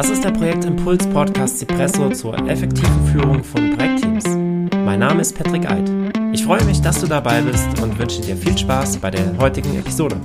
Das 0.00 0.08
ist 0.08 0.24
der 0.24 0.30
Projektimpuls 0.30 1.06
Podcast 1.10 1.58
Cipresso 1.58 2.08
zur 2.08 2.34
effektiven 2.48 3.06
Führung 3.08 3.44
von 3.44 3.76
Projektteams. 3.76 4.24
Mein 4.74 4.98
Name 4.98 5.20
ist 5.20 5.36
Patrick 5.36 5.70
Eid. 5.70 5.90
Ich 6.32 6.42
freue 6.42 6.64
mich, 6.64 6.80
dass 6.80 7.02
du 7.02 7.06
dabei 7.06 7.42
bist 7.42 7.68
und 7.82 7.98
wünsche 7.98 8.22
dir 8.22 8.34
viel 8.34 8.56
Spaß 8.56 8.96
bei 8.96 9.10
der 9.10 9.36
heutigen 9.36 9.78
Episode. 9.78 10.16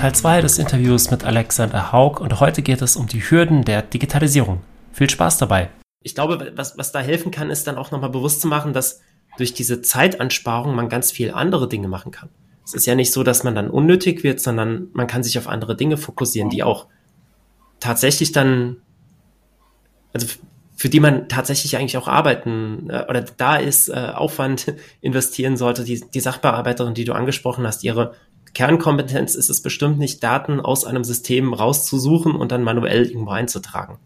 Teil 0.00 0.14
2 0.14 0.40
des 0.40 0.58
Interviews 0.58 1.10
mit 1.10 1.24
Alexander 1.24 1.92
Haug 1.92 2.22
und 2.22 2.40
heute 2.40 2.62
geht 2.62 2.80
es 2.80 2.96
um 2.96 3.06
die 3.06 3.20
Hürden 3.20 3.66
der 3.66 3.82
Digitalisierung. 3.82 4.62
Viel 4.94 5.10
Spaß 5.10 5.36
dabei. 5.36 5.68
Ich 6.02 6.14
glaube, 6.14 6.52
was, 6.56 6.78
was 6.78 6.90
da 6.90 7.00
helfen 7.00 7.30
kann, 7.30 7.50
ist 7.50 7.66
dann 7.66 7.76
auch 7.76 7.90
nochmal 7.90 8.08
bewusst 8.08 8.40
zu 8.40 8.48
machen, 8.48 8.72
dass 8.72 9.02
durch 9.36 9.52
diese 9.52 9.82
Zeitansparung 9.82 10.74
man 10.74 10.88
ganz 10.88 11.12
viel 11.12 11.32
andere 11.32 11.68
Dinge 11.68 11.88
machen 11.88 12.12
kann. 12.12 12.30
Es 12.64 12.72
ist 12.72 12.86
ja 12.86 12.94
nicht 12.94 13.12
so, 13.12 13.24
dass 13.24 13.44
man 13.44 13.54
dann 13.54 13.68
unnötig 13.68 14.24
wird, 14.24 14.40
sondern 14.40 14.88
man 14.94 15.06
kann 15.06 15.22
sich 15.22 15.36
auf 15.36 15.48
andere 15.48 15.76
Dinge 15.76 15.98
fokussieren, 15.98 16.48
die 16.48 16.62
auch 16.62 16.86
tatsächlich 17.84 18.32
dann, 18.32 18.78
also 20.14 20.26
für 20.74 20.88
die 20.88 21.00
man 21.00 21.28
tatsächlich 21.28 21.76
eigentlich 21.76 21.98
auch 21.98 22.08
arbeiten 22.08 22.88
äh, 22.88 23.04
oder 23.08 23.20
da 23.20 23.56
ist, 23.56 23.90
äh, 23.90 24.12
Aufwand 24.14 24.74
investieren 25.02 25.58
sollte. 25.58 25.84
Die, 25.84 26.02
die 26.02 26.20
Sachbearbeiterin, 26.20 26.94
die 26.94 27.04
du 27.04 27.12
angesprochen 27.12 27.66
hast, 27.66 27.84
ihre 27.84 28.14
Kernkompetenz 28.54 29.34
ist 29.34 29.50
es 29.50 29.60
bestimmt 29.60 29.98
nicht, 29.98 30.22
Daten 30.22 30.60
aus 30.60 30.86
einem 30.86 31.04
System 31.04 31.52
rauszusuchen 31.52 32.34
und 32.34 32.52
dann 32.52 32.62
manuell 32.62 33.04
irgendwo 33.04 33.32
einzutragen. 33.32 33.98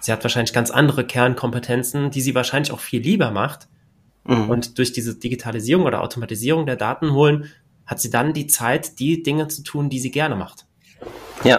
Sie 0.00 0.12
hat 0.12 0.22
wahrscheinlich 0.22 0.52
ganz 0.52 0.70
andere 0.70 1.04
Kernkompetenzen, 1.04 2.12
die 2.12 2.20
sie 2.20 2.36
wahrscheinlich 2.36 2.70
auch 2.70 2.80
viel 2.80 3.02
lieber 3.02 3.32
macht. 3.32 3.66
Mhm. 4.24 4.50
Und 4.50 4.78
durch 4.78 4.92
diese 4.92 5.16
Digitalisierung 5.16 5.84
oder 5.84 6.02
Automatisierung 6.02 6.66
der 6.66 6.76
Daten 6.76 7.12
holen, 7.12 7.50
hat 7.86 8.00
sie 8.00 8.10
dann 8.10 8.34
die 8.34 8.46
Zeit, 8.46 9.00
die 9.00 9.24
Dinge 9.24 9.48
zu 9.48 9.64
tun, 9.64 9.88
die 9.90 9.98
sie 9.98 10.12
gerne 10.12 10.36
macht. 10.36 10.66
Ja, 11.42 11.58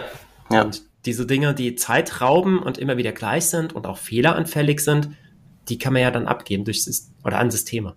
ja. 0.50 0.62
Und 0.62 0.89
diese 1.06 1.26
Dinge, 1.26 1.54
die 1.54 1.76
Zeit 1.76 2.20
rauben 2.20 2.58
und 2.58 2.78
immer 2.78 2.96
wieder 2.96 3.12
gleich 3.12 3.46
sind 3.46 3.72
und 3.72 3.86
auch 3.86 3.98
fehleranfällig 3.98 4.80
sind, 4.80 5.10
die 5.68 5.78
kann 5.78 5.92
man 5.92 6.02
ja 6.02 6.10
dann 6.10 6.26
abgeben 6.26 6.64
durch 6.64 6.84
oder 7.24 7.38
an 7.38 7.50
Systeme. 7.50 7.94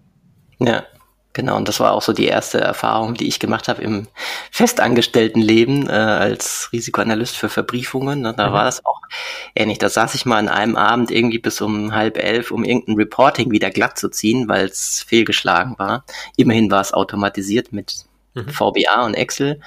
Ja, 0.59 0.85
genau. 1.33 1.57
Und 1.57 1.67
das 1.67 1.79
war 1.79 1.91
auch 1.91 2.01
so 2.01 2.13
die 2.13 2.27
erste 2.27 2.61
Erfahrung, 2.61 3.15
die 3.15 3.27
ich 3.27 3.39
gemacht 3.39 3.67
habe 3.67 3.81
im 3.81 4.07
festangestellten 4.51 5.41
Leben 5.41 5.89
äh, 5.89 5.91
als 5.91 6.69
Risikoanalyst 6.71 7.35
für 7.35 7.49
Verbriefungen. 7.49 8.25
Und 8.25 8.39
da 8.39 8.49
mhm. 8.49 8.53
war 8.53 8.65
das 8.65 8.85
auch 8.85 9.01
ähnlich. 9.55 9.79
Da 9.79 9.89
saß 9.89 10.15
ich 10.15 10.25
mal 10.25 10.37
an 10.37 10.49
einem 10.49 10.75
Abend 10.75 11.11
irgendwie 11.11 11.39
bis 11.39 11.59
um 11.59 11.93
halb 11.93 12.17
elf, 12.17 12.51
um 12.51 12.63
irgendein 12.63 12.95
Reporting 12.95 13.51
wieder 13.51 13.71
glatt 13.71 13.97
zu 13.97 14.09
ziehen, 14.09 14.47
weil 14.47 14.67
es 14.67 15.03
fehlgeschlagen 15.05 15.77
war. 15.77 16.05
Immerhin 16.37 16.71
war 16.71 16.81
es 16.81 16.93
automatisiert 16.93 17.73
mit 17.73 18.05
mhm. 18.35 18.49
VBA 18.49 19.05
und 19.05 19.15
Excel 19.15 19.59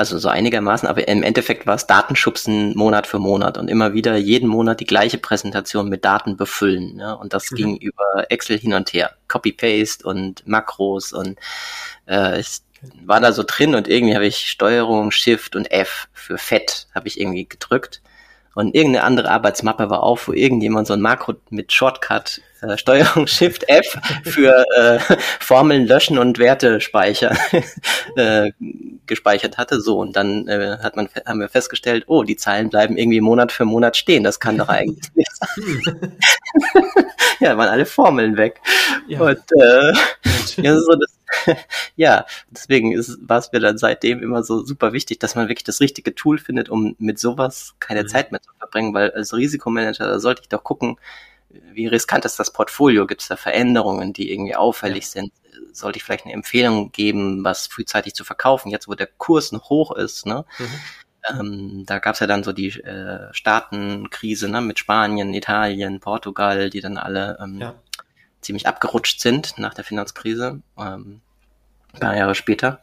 also 0.00 0.18
so 0.18 0.30
einigermaßen, 0.30 0.88
aber 0.88 1.06
im 1.06 1.22
Endeffekt 1.22 1.66
war 1.66 1.74
es 1.74 1.86
Datenschubsen 1.86 2.74
Monat 2.74 3.06
für 3.06 3.18
Monat 3.18 3.58
und 3.58 3.68
immer 3.68 3.92
wieder 3.92 4.16
jeden 4.16 4.48
Monat 4.48 4.80
die 4.80 4.86
gleiche 4.86 5.18
Präsentation 5.18 5.90
mit 5.90 6.06
Daten 6.06 6.38
befüllen. 6.38 6.96
Ne? 6.96 7.16
Und 7.16 7.34
das 7.34 7.50
mhm. 7.50 7.56
ging 7.56 7.76
über 7.76 8.30
Excel 8.30 8.58
hin 8.58 8.72
und 8.72 8.92
her, 8.94 9.12
Copy-Paste 9.28 10.06
und 10.06 10.46
Makros 10.48 11.12
und 11.12 11.38
äh, 12.08 12.40
ich 12.40 12.62
war 13.04 13.20
da 13.20 13.32
so 13.32 13.44
drin 13.46 13.74
und 13.74 13.88
irgendwie 13.88 14.14
habe 14.14 14.26
ich 14.26 14.48
Steuerung, 14.48 15.10
Shift 15.10 15.54
und 15.54 15.70
F 15.70 16.08
für 16.14 16.38
Fett 16.38 16.88
habe 16.94 17.08
ich 17.08 17.20
irgendwie 17.20 17.46
gedrückt 17.46 18.00
und 18.54 18.74
irgendeine 18.74 19.04
andere 19.04 19.30
Arbeitsmappe 19.30 19.90
war 19.90 20.02
auf, 20.02 20.28
wo 20.28 20.32
irgendjemand 20.32 20.86
so 20.86 20.94
ein 20.94 21.00
Makro 21.00 21.34
mit 21.50 21.72
Shortcut 21.72 22.40
äh, 22.62 22.76
Steuerung 22.76 23.26
Shift 23.28 23.68
F 23.68 23.98
für 24.24 24.64
äh, 24.76 24.98
Formeln 25.38 25.86
löschen 25.86 26.18
und 26.18 26.38
Werte 26.38 26.80
speichern 26.80 27.36
äh, 28.16 28.50
gespeichert 29.06 29.58
hatte. 29.58 29.80
So 29.80 29.98
und 29.98 30.16
dann 30.16 30.48
äh, 30.48 30.78
hat 30.82 30.96
man 30.96 31.08
haben 31.26 31.40
wir 31.40 31.48
festgestellt, 31.48 32.04
oh, 32.06 32.22
die 32.22 32.36
Zeilen 32.36 32.70
bleiben 32.70 32.96
irgendwie 32.96 33.20
Monat 33.20 33.52
für 33.52 33.64
Monat 33.64 33.96
stehen. 33.96 34.24
Das 34.24 34.40
kann 34.40 34.58
doch 34.58 34.68
eigentlich 34.68 35.14
nicht 35.14 35.30
sein. 35.32 36.16
ja, 37.40 37.56
waren 37.56 37.68
alle 37.68 37.86
Formeln 37.86 38.36
weg. 38.36 38.60
Ja. 39.06 39.20
Und 39.20 39.42
äh, 39.60 39.92
ja, 40.62 40.76
so 40.76 40.92
das 40.92 41.19
ja, 41.96 42.26
deswegen 42.50 42.92
war 43.26 43.38
es 43.38 43.52
mir 43.52 43.60
dann 43.60 43.78
seitdem 43.78 44.22
immer 44.22 44.42
so 44.42 44.64
super 44.64 44.92
wichtig, 44.92 45.20
dass 45.20 45.34
man 45.34 45.48
wirklich 45.48 45.64
das 45.64 45.80
richtige 45.80 46.14
Tool 46.14 46.38
findet, 46.38 46.68
um 46.68 46.96
mit 46.98 47.18
sowas 47.18 47.74
keine 47.78 48.02
mhm. 48.02 48.08
Zeit 48.08 48.32
mehr 48.32 48.42
zu 48.42 48.50
verbringen, 48.58 48.94
weil 48.94 49.10
als 49.12 49.34
Risikomanager, 49.34 50.06
da 50.06 50.18
sollte 50.20 50.42
ich 50.42 50.48
doch 50.48 50.64
gucken, 50.64 50.96
wie 51.72 51.86
riskant 51.86 52.24
ist 52.24 52.38
das 52.38 52.52
Portfolio? 52.52 53.06
Gibt 53.06 53.22
es 53.22 53.28
da 53.28 53.36
Veränderungen, 53.36 54.12
die 54.12 54.32
irgendwie 54.32 54.54
auffällig 54.54 55.04
ja. 55.04 55.10
sind? 55.10 55.32
Sollte 55.72 55.98
ich 55.98 56.04
vielleicht 56.04 56.24
eine 56.24 56.34
Empfehlung 56.34 56.92
geben, 56.92 57.42
was 57.44 57.66
frühzeitig 57.66 58.14
zu 58.14 58.24
verkaufen, 58.24 58.70
jetzt 58.70 58.88
wo 58.88 58.94
der 58.94 59.08
Kurs 59.08 59.52
noch 59.52 59.68
hoch 59.68 59.92
ist, 59.92 60.26
ne? 60.26 60.44
Mhm. 60.58 60.66
Ähm, 61.28 61.84
da 61.86 61.98
gab 61.98 62.14
es 62.14 62.20
ja 62.20 62.26
dann 62.26 62.42
so 62.42 62.52
die 62.52 62.68
äh, 62.68 63.28
Staatenkrise 63.32 64.48
ne, 64.48 64.62
mit 64.62 64.78
Spanien, 64.78 65.34
Italien, 65.34 66.00
Portugal, 66.00 66.70
die 66.70 66.80
dann 66.80 66.96
alle 66.96 67.36
ähm, 67.42 67.58
ja 67.58 67.74
ziemlich 68.40 68.66
abgerutscht 68.66 69.20
sind 69.20 69.58
nach 69.58 69.74
der 69.74 69.84
Finanzkrise, 69.84 70.62
ähm, 70.78 71.20
ein 71.92 72.00
paar 72.00 72.16
Jahre 72.16 72.34
später. 72.34 72.82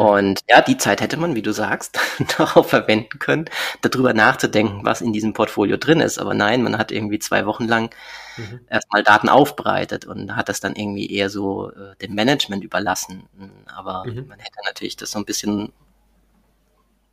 Und 0.00 0.40
ja, 0.48 0.62
die 0.62 0.78
Zeit 0.78 1.02
hätte 1.02 1.18
man, 1.18 1.34
wie 1.34 1.42
du 1.42 1.52
sagst, 1.52 1.98
darauf 2.38 2.70
verwenden 2.70 3.18
können, 3.18 3.44
darüber 3.82 4.14
nachzudenken, 4.14 4.80
was 4.82 5.02
in 5.02 5.12
diesem 5.12 5.34
Portfolio 5.34 5.76
drin 5.76 6.00
ist. 6.00 6.18
Aber 6.18 6.32
nein, 6.32 6.62
man 6.62 6.78
hat 6.78 6.90
irgendwie 6.90 7.18
zwei 7.18 7.44
Wochen 7.44 7.68
lang 7.68 7.94
mhm. 8.38 8.60
erstmal 8.70 9.02
Daten 9.02 9.28
aufbereitet 9.28 10.06
und 10.06 10.36
hat 10.36 10.48
das 10.48 10.60
dann 10.60 10.74
irgendwie 10.74 11.12
eher 11.12 11.28
so 11.28 11.70
äh, 11.70 11.96
dem 12.00 12.14
Management 12.14 12.64
überlassen. 12.64 13.28
Aber 13.66 14.06
mhm. 14.06 14.26
man 14.26 14.38
hätte 14.38 14.56
natürlich 14.64 14.96
das 14.96 15.10
so 15.10 15.18
ein 15.18 15.26
bisschen 15.26 15.70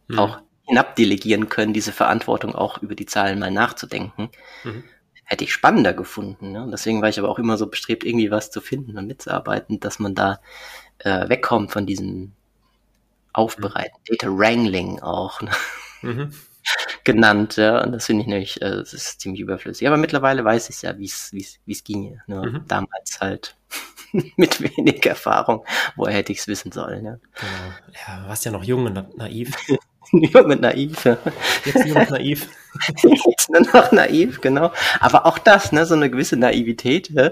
mhm. 0.07 0.19
auch 0.19 0.39
hinabdelegieren 0.63 1.49
können, 1.49 1.73
diese 1.73 1.91
Verantwortung 1.91 2.55
auch 2.55 2.77
über 2.77 2.95
die 2.95 3.05
Zahlen 3.05 3.39
mal 3.39 3.51
nachzudenken. 3.51 4.29
Mhm 4.63 4.85
hätte 5.27 5.43
ich 5.43 5.53
spannender 5.53 5.93
gefunden. 5.93 6.53
Ne? 6.53 6.63
Und 6.63 6.71
deswegen 6.71 7.01
war 7.01 7.09
ich 7.09 7.19
aber 7.19 7.29
auch 7.29 7.37
immer 7.37 7.57
so 7.57 7.67
bestrebt, 7.67 8.03
irgendwie 8.03 8.31
was 8.31 8.49
zu 8.49 8.61
finden 8.61 8.97
und 8.97 9.07
mitzuarbeiten, 9.07 9.79
dass 9.79 9.99
man 9.99 10.15
da 10.15 10.39
äh, 10.99 11.27
wegkommt 11.29 11.71
von 11.71 11.85
diesem 11.85 12.31
Aufbereiten, 13.33 13.97
mhm. 13.99 14.15
Data 14.15 14.27
Wrangling 14.35 15.01
auch 15.01 15.41
ne? 15.41 15.51
mhm. 16.01 16.33
genannt. 17.03 17.57
Ja? 17.57 17.83
Und 17.83 17.91
das 17.91 18.05
finde 18.05 18.21
ich 18.21 18.27
nämlich, 18.27 18.61
äh, 18.61 18.77
das 18.77 18.93
ist 18.93 19.19
ziemlich 19.19 19.41
überflüssig. 19.41 19.85
Aber 19.85 19.97
mittlerweile 19.97 20.45
weiß 20.45 20.69
ich 20.69 20.81
ja, 20.81 20.97
wie 20.97 21.05
es 21.05 21.33
wie 21.33 21.71
es 21.71 21.83
ginge. 21.83 22.23
Ne? 22.27 22.41
Mhm. 22.41 22.67
Damals 22.67 23.19
halt 23.19 23.57
mit 24.37 24.61
wenig 24.61 25.05
Erfahrung. 25.05 25.65
Woher 25.97 26.15
hätte 26.15 26.31
ich 26.31 26.39
es 26.39 26.47
wissen 26.47 26.71
sollen? 26.71 27.03
Ja? 27.03 27.19
Genau. 27.35 27.97
Ja, 28.07 28.27
warst 28.29 28.45
ja 28.45 28.51
noch 28.51 28.63
jung 28.63 28.85
und 28.85 29.17
naiv. 29.17 29.55
jung 30.11 30.45
und 30.45 30.61
naiv. 30.61 31.05
Ja. 31.05 31.17
Jetzt 31.65 31.85
jung 31.85 31.97
und 31.97 32.09
naiv. 32.09 32.47
Jetzt 33.03 33.49
nur 33.49 33.61
noch 33.73 33.91
naiv, 33.91 34.41
genau. 34.41 34.71
Aber 34.99 35.25
auch 35.25 35.37
das, 35.37 35.71
ne, 35.71 35.85
so 35.85 35.95
eine 35.95 36.09
gewisse 36.09 36.37
Naivität, 36.37 37.09
ja? 37.09 37.31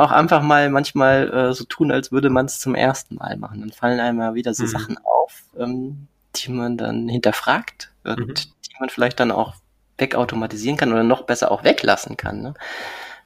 auch 0.00 0.10
einfach 0.10 0.42
mal 0.42 0.70
manchmal 0.70 1.32
äh, 1.32 1.52
so 1.52 1.64
tun, 1.64 1.90
als 1.90 2.12
würde 2.12 2.30
man 2.30 2.46
es 2.46 2.60
zum 2.60 2.74
ersten 2.74 3.16
Mal 3.16 3.36
machen. 3.36 3.60
Dann 3.60 3.72
fallen 3.72 4.00
einem 4.00 4.20
ja 4.20 4.34
wieder 4.34 4.54
so 4.54 4.64
mhm. 4.64 4.68
Sachen 4.68 4.98
auf, 4.98 5.42
ähm, 5.58 6.06
die 6.36 6.50
man 6.50 6.76
dann 6.76 7.08
hinterfragt 7.08 7.92
und 8.04 8.18
mhm. 8.18 8.34
die 8.34 8.74
man 8.78 8.88
vielleicht 8.88 9.20
dann 9.20 9.30
auch 9.30 9.54
wegautomatisieren 9.98 10.76
kann 10.76 10.92
oder 10.92 11.02
noch 11.02 11.22
besser 11.22 11.50
auch 11.50 11.64
weglassen 11.64 12.16
kann. 12.16 12.42
Ne? 12.42 12.54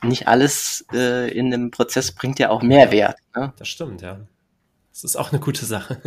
Nicht 0.02 0.28
alles 0.28 0.84
äh, 0.92 1.30
in 1.30 1.52
einem 1.52 1.70
Prozess 1.70 2.12
bringt 2.12 2.38
ja 2.38 2.50
auch 2.50 2.62
Mehrwert. 2.62 3.18
Ne? 3.34 3.52
Das 3.58 3.68
stimmt, 3.68 4.02
ja. 4.02 4.18
Das 4.92 5.04
ist 5.04 5.16
auch 5.16 5.30
eine 5.30 5.40
gute 5.40 5.64
Sache. 5.64 6.00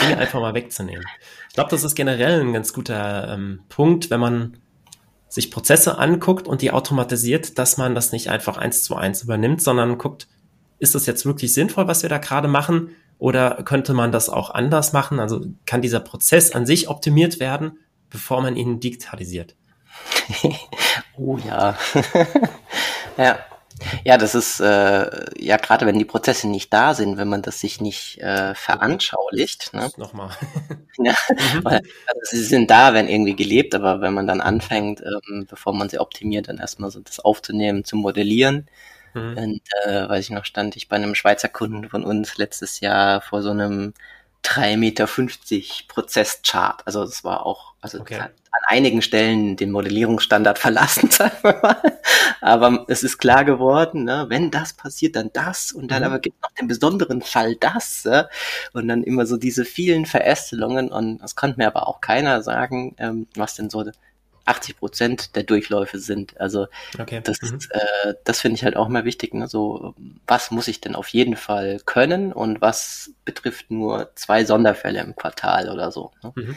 Dinge 0.00 0.18
einfach 0.18 0.40
mal 0.40 0.54
wegzunehmen. 0.54 1.04
Ich 1.48 1.54
glaube, 1.54 1.70
das 1.70 1.84
ist 1.84 1.94
generell 1.94 2.40
ein 2.40 2.52
ganz 2.52 2.72
guter 2.72 3.32
ähm, 3.32 3.60
Punkt, 3.68 4.10
wenn 4.10 4.20
man 4.20 4.58
sich 5.28 5.50
Prozesse 5.50 5.98
anguckt 5.98 6.46
und 6.46 6.62
die 6.62 6.70
automatisiert, 6.70 7.58
dass 7.58 7.76
man 7.76 7.94
das 7.94 8.12
nicht 8.12 8.30
einfach 8.30 8.56
eins 8.56 8.82
zu 8.82 8.96
eins 8.96 9.22
übernimmt, 9.22 9.62
sondern 9.62 9.98
guckt, 9.98 10.28
ist 10.78 10.94
das 10.94 11.06
jetzt 11.06 11.24
wirklich 11.26 11.54
sinnvoll, 11.54 11.88
was 11.88 12.02
wir 12.02 12.10
da 12.10 12.18
gerade 12.18 12.48
machen? 12.48 12.90
Oder 13.18 13.62
könnte 13.64 13.94
man 13.94 14.12
das 14.12 14.28
auch 14.28 14.50
anders 14.50 14.92
machen? 14.92 15.20
Also 15.20 15.46
kann 15.64 15.82
dieser 15.82 16.00
Prozess 16.00 16.52
an 16.52 16.66
sich 16.66 16.88
optimiert 16.88 17.40
werden, 17.40 17.78
bevor 18.10 18.42
man 18.42 18.56
ihn 18.56 18.78
digitalisiert? 18.80 19.56
oh 21.16 21.38
ja. 21.38 21.76
ja. 23.16 23.38
Ja, 24.04 24.16
das 24.16 24.34
ist 24.34 24.60
äh, 24.60 25.26
ja 25.38 25.56
gerade 25.56 25.86
wenn 25.86 25.98
die 25.98 26.04
Prozesse 26.04 26.48
nicht 26.48 26.72
da 26.72 26.94
sind, 26.94 27.18
wenn 27.18 27.28
man 27.28 27.42
das 27.42 27.60
sich 27.60 27.80
nicht 27.80 28.18
äh, 28.20 28.54
veranschaulicht. 28.54 29.74
Ne? 29.74 29.90
Nochmal. 29.96 30.30
ja, 30.98 31.14
mhm. 31.30 31.64
weil, 31.64 31.82
also 32.06 32.20
sie 32.36 32.44
sind 32.44 32.70
da, 32.70 32.94
wenn 32.94 33.08
irgendwie 33.08 33.36
gelebt, 33.36 33.74
aber 33.74 34.00
wenn 34.00 34.14
man 34.14 34.26
dann 34.26 34.40
anfängt, 34.40 35.02
ähm, 35.02 35.46
bevor 35.48 35.74
man 35.74 35.88
sie 35.88 35.98
optimiert, 35.98 36.48
dann 36.48 36.58
erstmal 36.58 36.90
so 36.90 37.00
das 37.00 37.20
aufzunehmen, 37.20 37.84
zu 37.84 37.96
modellieren. 37.96 38.66
Mhm. 39.14 39.36
Und 39.36 39.62
äh, 39.84 40.08
weiß 40.08 40.24
ich 40.24 40.30
noch, 40.30 40.44
stand 40.44 40.76
ich 40.76 40.88
bei 40.88 40.96
einem 40.96 41.14
Schweizer 41.14 41.48
Kunden 41.48 41.88
von 41.88 42.04
uns 42.04 42.36
letztes 42.38 42.80
Jahr 42.80 43.20
vor 43.20 43.42
so 43.42 43.50
einem 43.50 43.92
3,50 44.46 44.76
Meter 44.76 45.08
Prozesschart. 45.88 46.82
Also 46.86 47.04
das 47.04 47.24
war 47.24 47.44
auch, 47.44 47.74
also 47.80 48.00
okay. 48.00 48.20
an 48.20 48.30
einigen 48.68 49.02
Stellen 49.02 49.56
den 49.56 49.72
Modellierungsstandard 49.72 50.58
verlassen, 50.66 51.10
sagen 51.10 51.36
wir 51.42 51.58
mal. 51.62 51.98
Aber 52.40 52.84
es 52.88 53.02
ist 53.02 53.18
klar 53.18 53.44
geworden, 53.44 54.04
ne, 54.04 54.26
wenn 54.28 54.50
das 54.50 54.72
passiert, 54.72 55.16
dann 55.16 55.30
das 55.32 55.72
und 55.72 55.90
dann 55.90 56.02
mhm. 56.02 56.06
aber 56.06 56.18
gibt 56.20 56.36
es 56.36 56.42
noch 56.42 56.54
den 56.54 56.68
besonderen 56.68 57.22
Fall 57.22 57.56
das. 57.56 58.04
Ja? 58.04 58.28
Und 58.72 58.88
dann 58.88 59.02
immer 59.02 59.26
so 59.26 59.36
diese 59.36 59.64
vielen 59.64 60.06
Verästelungen 60.06 60.90
und 60.90 61.20
es 61.22 61.34
konnte 61.34 61.58
mir 61.58 61.66
aber 61.66 61.88
auch 61.88 62.00
keiner 62.00 62.42
sagen, 62.42 62.94
ähm, 62.98 63.26
was 63.34 63.54
denn 63.56 63.68
so 63.68 63.84
80 64.46 64.78
Prozent 64.78 65.36
der 65.36 65.42
Durchläufe 65.42 65.98
sind. 65.98 66.40
Also 66.40 66.66
okay. 66.98 67.20
das, 67.22 67.42
mhm. 67.42 67.58
äh, 67.70 68.14
das 68.24 68.40
finde 68.40 68.56
ich 68.56 68.64
halt 68.64 68.76
auch 68.76 68.88
mal 68.88 69.04
wichtig. 69.04 69.34
Ne? 69.34 69.48
So, 69.48 69.94
was 70.26 70.50
muss 70.50 70.68
ich 70.68 70.80
denn 70.80 70.94
auf 70.94 71.08
jeden 71.08 71.36
Fall 71.36 71.80
können 71.84 72.32
und 72.32 72.60
was 72.60 73.10
betrifft 73.24 73.70
nur 73.70 74.10
zwei 74.14 74.44
Sonderfälle 74.44 75.00
im 75.00 75.14
Quartal 75.16 75.68
oder 75.68 75.90
so. 75.92 76.12
Ne? 76.22 76.32
Mhm. 76.34 76.56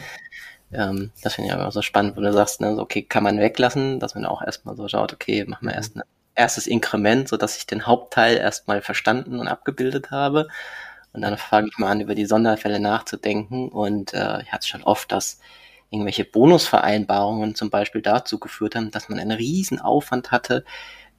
Ähm, 0.72 1.10
das 1.22 1.34
finde 1.34 1.48
ich 1.48 1.54
aber 1.54 1.70
so 1.72 1.82
spannend, 1.82 2.16
wo 2.16 2.20
du 2.20 2.32
sagst, 2.32 2.60
ne, 2.60 2.76
so, 2.76 2.82
okay, 2.82 3.02
kann 3.02 3.24
man 3.24 3.40
weglassen, 3.40 3.98
dass 3.98 4.14
man 4.14 4.24
auch 4.24 4.40
erstmal 4.40 4.76
so 4.76 4.86
schaut, 4.86 5.12
okay, 5.12 5.44
machen 5.44 5.66
wir 5.66 5.72
mhm. 5.72 5.76
erst 5.76 5.96
ein 5.96 6.02
erstes 6.36 6.66
Inkrement, 6.66 7.28
so 7.28 7.36
dass 7.36 7.56
ich 7.56 7.66
den 7.66 7.86
Hauptteil 7.86 8.36
erstmal 8.36 8.80
verstanden 8.82 9.40
und 9.40 9.48
abgebildet 9.48 10.10
habe. 10.10 10.48
Und 11.12 11.22
dann 11.22 11.36
fange 11.36 11.68
ich 11.68 11.78
mal 11.78 11.90
an, 11.90 12.00
über 12.00 12.14
die 12.14 12.26
Sonderfälle 12.26 12.78
nachzudenken. 12.78 13.68
Und 13.68 14.14
äh, 14.14 14.42
ich 14.42 14.52
hatte 14.52 14.66
schon 14.66 14.84
oft, 14.84 15.10
dass 15.10 15.40
irgendwelche 15.90 16.24
Bonusvereinbarungen 16.24 17.54
zum 17.54 17.70
Beispiel 17.70 18.02
dazu 18.02 18.38
geführt 18.38 18.76
haben, 18.76 18.90
dass 18.90 19.08
man 19.08 19.18
einen 19.18 19.32
riesen 19.32 19.80
Aufwand 19.80 20.30
hatte, 20.30 20.64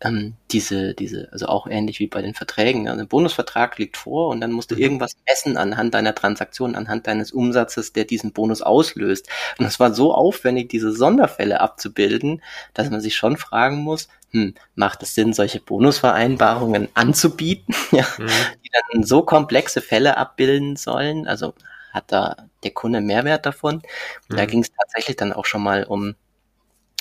ähm, 0.03 0.33
diese, 0.51 0.93
diese, 0.93 1.29
also 1.31 1.45
auch 1.47 1.67
ähnlich 1.67 1.99
wie 1.99 2.07
bei 2.07 2.21
den 2.21 2.33
Verträgen. 2.33 2.87
Also 2.87 3.01
ein 3.01 3.07
Bonusvertrag 3.07 3.77
liegt 3.77 3.97
vor 3.97 4.29
und 4.29 4.41
dann 4.41 4.51
musst 4.51 4.71
du 4.71 4.75
mhm. 4.75 4.81
irgendwas 4.81 5.15
messen 5.27 5.57
anhand 5.57 5.93
deiner 5.93 6.15
Transaktion, 6.15 6.75
anhand 6.75 7.07
deines 7.07 7.31
Umsatzes, 7.31 7.93
der 7.93 8.05
diesen 8.05 8.33
Bonus 8.33 8.61
auslöst. 8.61 9.27
Und 9.59 9.65
es 9.65 9.79
war 9.79 9.93
so 9.93 10.13
aufwendig, 10.13 10.69
diese 10.69 10.91
Sonderfälle 10.91 11.61
abzubilden, 11.61 12.41
dass 12.73 12.89
man 12.89 13.01
sich 13.01 13.15
schon 13.15 13.37
fragen 13.37 13.77
muss, 13.77 14.07
hm, 14.31 14.55
macht 14.75 15.03
es 15.03 15.13
Sinn, 15.13 15.33
solche 15.33 15.59
Bonusvereinbarungen 15.59 16.89
anzubieten, 16.93 17.75
ja, 17.91 18.05
mhm. 18.17 18.27
die 18.63 18.69
dann 18.91 19.03
so 19.03 19.21
komplexe 19.21 19.81
Fälle 19.81 20.17
abbilden 20.17 20.77
sollen? 20.77 21.27
Also 21.27 21.53
hat 21.91 22.11
da 22.11 22.35
der 22.63 22.71
Kunde 22.71 23.01
Mehrwert 23.01 23.45
davon? 23.45 23.81
Mhm. 24.29 24.35
Da 24.35 24.45
ging 24.45 24.61
es 24.61 24.71
tatsächlich 24.71 25.17
dann 25.17 25.33
auch 25.33 25.45
schon 25.45 25.63
mal 25.63 25.83
um 25.83 26.15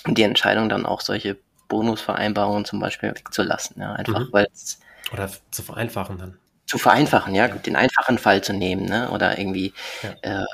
die 0.07 0.23
Entscheidung, 0.23 0.69
dann 0.69 0.87
auch 0.87 1.01
solche 1.01 1.37
Bonusvereinbarungen 1.69 2.65
zum 2.65 2.81
Beispiel 2.81 3.11
wegzulassen. 3.11 3.81
Ja, 3.81 3.93
einfach 3.93 4.21
mhm. 4.21 4.33
weil 4.33 4.47
es. 4.53 4.81
Oder 5.13 5.31
zu 5.51 5.63
vereinfachen 5.63 6.19
dann. 6.19 6.39
Zu 6.67 6.79
vereinfachen, 6.79 7.35
ja, 7.35 7.47
ja. 7.47 7.55
den 7.57 7.77
einfachen 7.77 8.19
Fall 8.19 8.43
zu 8.43 8.53
nehmen, 8.53 8.85
ne? 8.85 9.11
Oder 9.11 9.39
irgendwie 9.39 9.73
ja. 10.03 10.43
äh, 10.43 10.47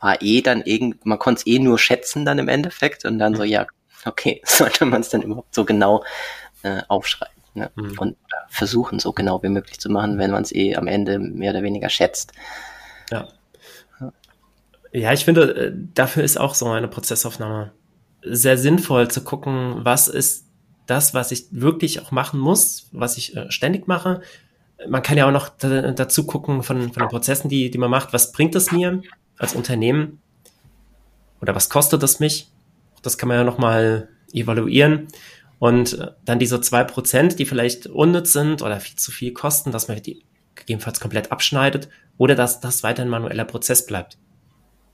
war 0.00 0.20
eh 0.20 0.42
dann 0.42 0.62
irgend, 0.62 1.06
man 1.06 1.18
konnte 1.18 1.40
es 1.40 1.46
eh 1.46 1.58
nur 1.58 1.78
schätzen 1.78 2.24
dann 2.24 2.38
im 2.38 2.48
Endeffekt 2.48 3.04
und 3.04 3.18
dann 3.18 3.32
mhm. 3.32 3.36
so, 3.36 3.44
ja, 3.44 3.66
okay, 4.04 4.40
sollte 4.44 4.84
man 4.84 5.00
es 5.00 5.10
dann 5.10 5.22
überhaupt 5.22 5.54
so 5.54 5.64
genau 5.64 6.04
äh, 6.62 6.82
aufschreiben. 6.88 7.34
Ne? 7.54 7.70
Mhm. 7.76 7.98
Und 7.98 8.16
versuchen, 8.48 8.98
so 8.98 9.12
genau 9.12 9.42
wie 9.42 9.48
möglich 9.48 9.80
zu 9.80 9.90
machen, 9.90 10.18
wenn 10.18 10.30
man 10.30 10.42
es 10.42 10.52
eh 10.52 10.76
am 10.76 10.86
Ende 10.86 11.18
mehr 11.18 11.52
oder 11.52 11.62
weniger 11.62 11.88
schätzt. 11.88 12.32
Ja. 13.10 13.28
Ja, 14.94 15.12
ich 15.12 15.24
finde, 15.24 15.56
äh, 15.56 15.72
dafür 15.94 16.22
ist 16.22 16.38
auch 16.38 16.54
so 16.54 16.68
eine 16.68 16.86
Prozessaufnahme 16.86 17.72
sehr 18.22 18.56
sinnvoll 18.56 19.10
zu 19.10 19.24
gucken, 19.24 19.80
was 19.82 20.06
ist 20.06 20.46
das, 20.86 21.14
was 21.14 21.32
ich 21.32 21.46
wirklich 21.50 22.00
auch 22.00 22.12
machen 22.12 22.38
muss, 22.38 22.88
was 22.92 23.18
ich 23.18 23.36
äh, 23.36 23.50
ständig 23.50 23.88
mache. 23.88 24.22
Man 24.88 25.02
kann 25.02 25.18
ja 25.18 25.26
auch 25.26 25.32
noch 25.32 25.48
dazu 25.48 26.26
gucken 26.26 26.62
von, 26.62 26.92
von 26.92 27.02
den 27.02 27.08
Prozessen, 27.08 27.48
die, 27.48 27.70
die 27.70 27.78
man 27.78 27.90
macht, 27.90 28.12
was 28.12 28.30
bringt 28.32 28.54
es 28.54 28.70
mir 28.70 29.02
als 29.36 29.54
Unternehmen 29.54 30.20
oder 31.40 31.56
was 31.56 31.70
kostet 31.70 32.02
es 32.04 32.20
mich? 32.20 32.50
Das 33.02 33.18
kann 33.18 33.28
man 33.28 33.38
ja 33.38 33.44
nochmal 33.44 34.08
evaluieren. 34.32 35.08
Und 35.58 35.98
äh, 35.98 36.12
dann 36.24 36.38
diese 36.38 36.60
zwei 36.60 36.84
Prozent, 36.84 37.40
die 37.40 37.46
vielleicht 37.46 37.88
unnütz 37.88 38.32
sind 38.32 38.62
oder 38.62 38.78
viel 38.78 38.96
zu 38.96 39.10
viel 39.10 39.32
kosten, 39.32 39.72
dass 39.72 39.88
man 39.88 40.00
die 40.00 40.22
gegebenenfalls 40.54 41.00
komplett 41.00 41.32
abschneidet 41.32 41.88
oder 42.16 42.36
dass 42.36 42.60
das 42.60 42.84
weiter 42.84 43.02
ein 43.02 43.08
manueller 43.08 43.44
Prozess 43.44 43.86
bleibt. 43.86 44.18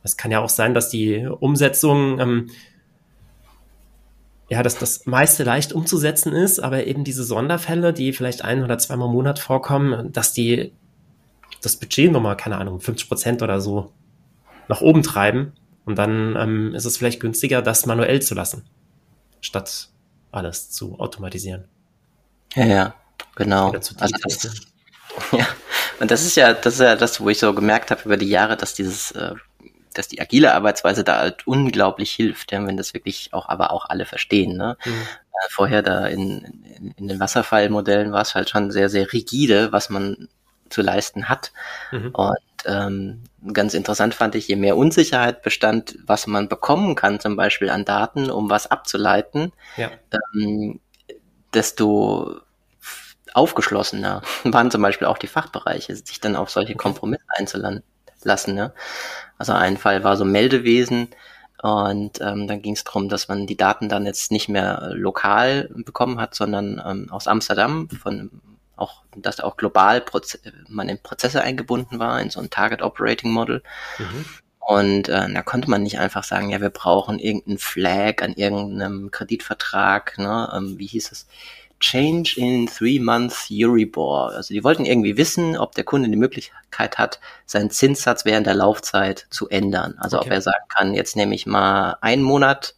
Es 0.03 0.17
kann 0.17 0.31
ja 0.31 0.41
auch 0.41 0.49
sein, 0.49 0.75
dass 0.75 0.89
die 0.89 1.27
Umsetzung 1.27 2.19
ähm, 2.21 2.51
ja, 4.51 4.65
dass 4.65 4.77
das 4.77 5.07
meiste 5.07 5.45
leicht 5.45 5.73
umzusetzen 5.73 6.33
ist, 6.33 6.59
aber 6.59 6.85
eben 6.85 7.05
diese 7.05 7.23
Sonderfälle, 7.23 7.93
die 7.93 8.13
vielleicht 8.13 8.43
ein 8.45 8.65
oder 8.65 8.79
zweimal 8.79 9.07
im 9.07 9.15
Monat 9.15 9.39
vorkommen, 9.39 10.13
dass 10.13 10.33
die 10.33 10.73
das 11.63 11.77
Budget 11.77 12.11
nochmal, 12.11 12.37
keine 12.37 12.59
Ahnung, 12.59 12.81
50 12.81 13.09
Prozent 13.09 13.43
oder 13.43 13.61
so 13.61 13.93
nach 14.67 14.81
oben 14.81 15.05
treiben. 15.05 15.53
Und 15.85 15.97
dann 15.97 16.35
ähm, 16.37 16.75
ist 16.75 16.85
es 16.85 16.97
vielleicht 16.97 17.21
günstiger, 17.21 17.63
das 17.63 17.87
manuell 17.87 18.23
zu 18.23 18.35
lassen, 18.35 18.65
statt 19.41 19.89
alles 20.33 20.71
zu 20.71 20.99
automatisieren. 20.99 21.69
Ja, 22.55 22.65
ja, 22.65 22.95
genau. 23.37 23.71
Also 23.71 23.95
das, 23.97 24.51
ja, 25.33 25.47
und 26.01 26.11
das 26.11 26.25
ist 26.25 26.37
ja, 26.37 26.55
das 26.55 26.75
ist 26.75 26.81
ja 26.81 26.97
das, 26.97 27.21
wo 27.21 27.29
ich 27.29 27.39
so 27.39 27.55
gemerkt 27.55 27.93
habe 27.93 28.03
über 28.05 28.17
die 28.17 28.29
Jahre, 28.29 28.57
dass 28.57 28.75
dieses 28.75 29.13
äh, 29.13 29.35
dass 30.01 30.09
die 30.09 30.21
agile 30.23 30.55
Arbeitsweise 30.55 31.05
da 31.05 31.19
halt 31.19 31.47
unglaublich 31.47 32.11
hilft, 32.11 32.53
ja, 32.53 32.67
wenn 32.67 32.79
das 32.79 32.95
wirklich 32.95 33.35
auch, 33.35 33.51
aber 33.51 33.71
auch 33.71 33.85
alle 33.91 34.07
verstehen. 34.07 34.57
Ne? 34.57 34.79
Mhm. 34.83 34.93
Äh, 34.93 35.49
vorher 35.51 35.83
da 35.83 36.07
in, 36.07 36.41
in, 36.79 36.95
in 36.97 37.09
den 37.09 37.21
Wasserfallmodellen 37.21 38.11
war 38.11 38.23
es 38.23 38.35
halt 38.35 38.49
schon 38.49 38.71
sehr, 38.71 38.89
sehr 38.89 39.13
rigide, 39.13 39.73
was 39.73 39.91
man 39.91 40.29
zu 40.71 40.81
leisten 40.81 41.29
hat. 41.29 41.53
Mhm. 41.93 42.13
Und 42.15 42.39
ähm, 42.65 43.25
ganz 43.53 43.75
interessant 43.75 44.15
fand 44.15 44.35
ich, 44.37 44.49
je 44.49 44.57
mehr 44.57 44.79
Unsicherheit 44.79 45.43
bestand, 45.43 45.99
was 46.07 46.27
man 46.27 46.49
bekommen 46.49 46.95
kann, 46.95 47.21
zum 47.21 47.37
Beispiel 47.37 47.69
an 47.69 47.85
Daten, 47.85 48.31
um 48.31 48.49
was 48.49 48.71
abzuleiten, 48.71 49.53
ja. 49.77 49.91
ähm, 50.35 50.81
desto 51.53 52.41
aufgeschlossener 53.35 54.23
waren 54.45 54.71
zum 54.71 54.81
Beispiel 54.81 55.09
auch 55.09 55.19
die 55.19 55.27
Fachbereiche, 55.27 55.95
sich 55.95 56.21
dann 56.21 56.37
auf 56.37 56.49
solche 56.49 56.75
Kompromisse 56.75 57.25
einzulassen 57.37 57.83
lassen. 58.25 58.55
Ne? 58.55 58.73
Also 59.39 59.53
ein 59.53 59.77
Fall 59.77 60.05
war 60.05 60.17
so 60.17 60.25
Meldewesen 60.25 61.09
und 61.63 62.21
ähm, 62.21 62.47
dann 62.47 62.63
ging 62.63 62.75
es 62.75 62.85
darum, 62.85 63.09
dass 63.09 63.29
man 63.29 63.47
die 63.47 63.57
Daten 63.57 63.89
dann 63.89 64.07
jetzt 64.07 64.33
nicht 64.33 64.49
mehr 64.49 64.93
lokal 64.95 65.69
bekommen 65.75 66.21
hat, 66.21 66.35
sondern 66.35 66.83
ähm, 66.85 67.11
aus 67.11 67.27
Amsterdam 67.29 67.89
von 67.91 68.31
auch, 68.77 69.03
dass 69.15 69.41
auch 69.41 69.57
global 69.57 70.01
Proze 70.01 70.39
man 70.69 70.89
in 70.89 71.03
Prozesse 71.03 71.43
eingebunden 71.43 71.99
war, 71.99 72.21
in 72.21 72.31
so 72.31 72.41
ein 72.41 72.49
Target 72.49 72.83
Operating 72.83 73.31
Model. 73.31 73.63
Mhm. 73.99 74.25
Und 74.59 75.09
äh, 75.09 75.33
da 75.33 75.43
konnte 75.43 75.69
man 75.69 75.83
nicht 75.83 75.99
einfach 75.99 76.25
sagen, 76.25 76.51
ja, 76.51 76.61
wir 76.61 76.71
brauchen 76.71 77.19
irgendeinen 77.19 77.59
Flag 77.59 78.23
an 78.23 78.35
irgendeinem 78.35 79.11
Kreditvertrag, 79.11 80.17
ne? 80.17 80.51
Ähm, 80.55 80.79
wie 80.79 80.87
hieß 80.87 81.13
es? 81.13 81.27
Change 81.81 82.35
in 82.37 82.67
Three 82.67 82.99
Months 82.99 83.49
Euribor. 83.51 84.33
Also 84.33 84.55
die 84.55 84.63
wollten 84.63 84.85
irgendwie 84.85 85.17
wissen, 85.17 85.57
ob 85.57 85.75
der 85.75 85.85
Kunde 85.85 86.09
die 86.09 86.17
Möglichkeit 86.17 86.99
hat, 86.99 87.21
seinen 87.47 87.71
Zinssatz 87.71 88.25
während 88.25 88.47
der 88.47 88.55
Laufzeit 88.55 89.27
zu 89.31 89.49
ändern. 89.49 89.95
Also 89.99 90.19
okay. 90.19 90.27
ob 90.27 90.33
er 90.33 90.41
sagen 90.43 90.65
kann, 90.69 90.95
jetzt 90.95 91.17
nehme 91.17 91.35
ich 91.35 91.47
mal 91.47 91.97
einen 92.01 92.23
Monat 92.23 92.75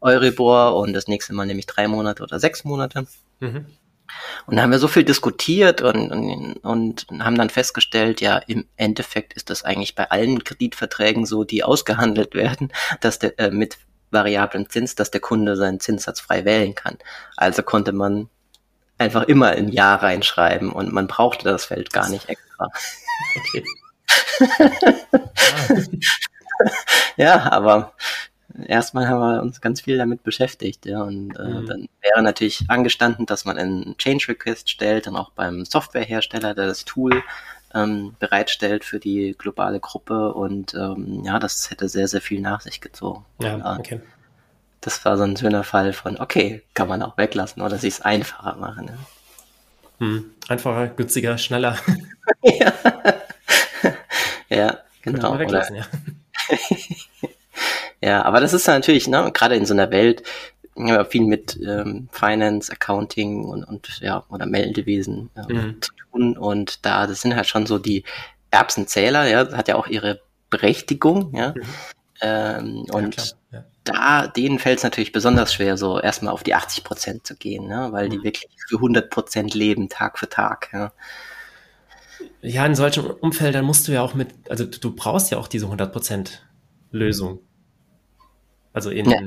Euribor 0.00 0.76
und 0.76 0.92
das 0.92 1.08
nächste 1.08 1.32
Mal 1.32 1.46
nehme 1.46 1.60
ich 1.60 1.66
drei 1.66 1.88
Monate 1.88 2.22
oder 2.22 2.38
sechs 2.38 2.64
Monate. 2.64 3.06
Mhm. 3.40 3.66
Und 4.46 4.56
da 4.56 4.62
haben 4.62 4.70
wir 4.70 4.78
so 4.78 4.88
viel 4.88 5.04
diskutiert 5.04 5.80
und, 5.80 6.10
und, 6.10 6.56
und 6.62 7.06
haben 7.20 7.38
dann 7.38 7.50
festgestellt, 7.50 8.20
ja, 8.20 8.38
im 8.38 8.66
Endeffekt 8.76 9.32
ist 9.32 9.48
das 9.48 9.64
eigentlich 9.64 9.94
bei 9.94 10.10
allen 10.10 10.44
Kreditverträgen 10.44 11.24
so, 11.24 11.44
die 11.44 11.64
ausgehandelt 11.64 12.34
werden, 12.34 12.72
dass 13.00 13.18
der 13.18 13.38
äh, 13.38 13.50
mit 13.50 13.78
variablen 14.10 14.68
Zins, 14.68 14.94
dass 14.94 15.10
der 15.10 15.22
Kunde 15.22 15.56
seinen 15.56 15.80
Zinssatz 15.80 16.20
frei 16.20 16.44
wählen 16.44 16.74
kann. 16.74 16.98
Also 17.36 17.62
konnte 17.62 17.92
man 17.92 18.28
einfach 19.02 19.24
immer 19.24 19.48
ein 19.48 19.68
Ja 19.68 19.94
reinschreiben 19.94 20.70
und 20.72 20.92
man 20.92 21.06
brauchte 21.06 21.44
das 21.44 21.66
Feld 21.66 21.92
gar 21.92 22.08
nicht 22.08 22.28
extra. 22.28 22.68
Okay. 23.36 23.64
ja, 27.16 27.50
aber 27.52 27.92
erstmal 28.66 29.08
haben 29.08 29.20
wir 29.20 29.42
uns 29.42 29.60
ganz 29.60 29.80
viel 29.82 29.98
damit 29.98 30.22
beschäftigt, 30.22 30.86
ja, 30.86 31.02
und 31.02 31.36
äh, 31.36 31.44
mhm. 31.44 31.66
dann 31.66 31.88
wäre 32.00 32.22
natürlich 32.22 32.64
angestanden, 32.68 33.26
dass 33.26 33.44
man 33.44 33.58
einen 33.58 33.96
Change 33.98 34.28
Request 34.28 34.70
stellt, 34.70 35.06
dann 35.06 35.16
auch 35.16 35.30
beim 35.30 35.64
Softwarehersteller, 35.64 36.54
der 36.54 36.66
das 36.66 36.84
Tool 36.84 37.22
ähm, 37.74 38.14
bereitstellt 38.18 38.84
für 38.84 39.00
die 39.00 39.34
globale 39.36 39.80
Gruppe 39.80 40.34
und 40.34 40.74
ähm, 40.74 41.22
ja, 41.24 41.38
das 41.38 41.70
hätte 41.70 41.88
sehr, 41.88 42.08
sehr 42.08 42.20
viel 42.20 42.40
nach 42.40 42.60
sich 42.60 42.80
gezogen. 42.80 43.24
Ja, 43.40 43.76
okay 43.78 44.00
das 44.82 45.04
war 45.04 45.16
so 45.16 45.22
ein 45.22 45.36
schöner 45.36 45.64
Fall 45.64 45.92
von, 45.92 46.18
okay, 46.20 46.62
kann 46.74 46.88
man 46.88 47.02
auch 47.02 47.16
weglassen 47.16 47.62
oder 47.62 47.78
sich 47.78 47.94
es 47.94 48.00
einfacher 48.02 48.56
machen. 48.56 48.86
Ne? 48.86 48.98
Hm, 49.98 50.30
einfacher, 50.48 50.88
günstiger, 50.88 51.38
schneller. 51.38 51.78
ja. 52.42 52.72
ja, 54.48 54.78
genau. 55.00 55.38
Weglassen, 55.38 55.76
ja. 55.76 55.86
ja, 58.02 58.22
aber 58.24 58.40
das 58.40 58.52
ist 58.52 58.66
natürlich, 58.66 59.06
ne, 59.06 59.30
gerade 59.32 59.54
in 59.54 59.66
so 59.66 59.72
einer 59.72 59.90
Welt, 59.92 60.24
ja, 60.74 61.04
viel 61.04 61.26
mit 61.26 61.58
ähm, 61.64 62.08
Finance, 62.10 62.72
Accounting 62.72 63.44
und, 63.44 63.62
und 63.62 64.00
ja, 64.00 64.24
oder 64.30 64.46
Meldewesen 64.46 65.30
äh, 65.36 65.52
mhm. 65.52 65.80
zu 65.80 65.92
tun. 65.94 66.36
Und 66.36 66.84
da, 66.84 67.06
das 67.06 67.20
sind 67.20 67.36
halt 67.36 67.46
schon 67.46 67.66
so 67.66 67.78
die 67.78 68.02
Erbsenzähler, 68.50 69.28
ja, 69.28 69.52
hat 69.52 69.68
ja 69.68 69.76
auch 69.76 69.86
ihre 69.86 70.20
Berechtigung, 70.50 71.32
ja. 71.36 71.50
Mhm. 71.50 71.62
Ähm, 72.24 72.86
und 72.92 73.16
ja, 73.16 73.58
ja. 73.58 73.64
da, 73.82 74.26
denen 74.28 74.60
fällt 74.60 74.78
es 74.78 74.84
natürlich 74.84 75.10
besonders 75.10 75.52
schwer, 75.52 75.76
so 75.76 75.98
erstmal 75.98 76.32
auf 76.32 76.44
die 76.44 76.54
80 76.54 76.84
Prozent 76.84 77.26
zu 77.26 77.34
gehen, 77.34 77.66
ne? 77.66 77.88
weil 77.90 78.06
mhm. 78.06 78.10
die 78.10 78.22
wirklich 78.22 78.48
für 78.68 78.76
100 78.76 79.10
Prozent 79.10 79.54
leben, 79.54 79.88
Tag 79.88 80.20
für 80.20 80.28
Tag. 80.28 80.70
Ja. 80.72 80.92
ja, 82.40 82.64
in 82.64 82.76
solchen 82.76 83.06
Umfeldern 83.06 83.64
musst 83.64 83.88
du 83.88 83.92
ja 83.92 84.02
auch 84.02 84.14
mit, 84.14 84.28
also 84.48 84.64
du 84.64 84.94
brauchst 84.94 85.32
ja 85.32 85.38
auch 85.38 85.48
diese 85.48 85.64
100 85.64 85.92
Prozent 85.92 86.46
Lösung. 86.92 87.40
Also 88.72 88.90
in, 88.90 89.10
ja. 89.10 89.20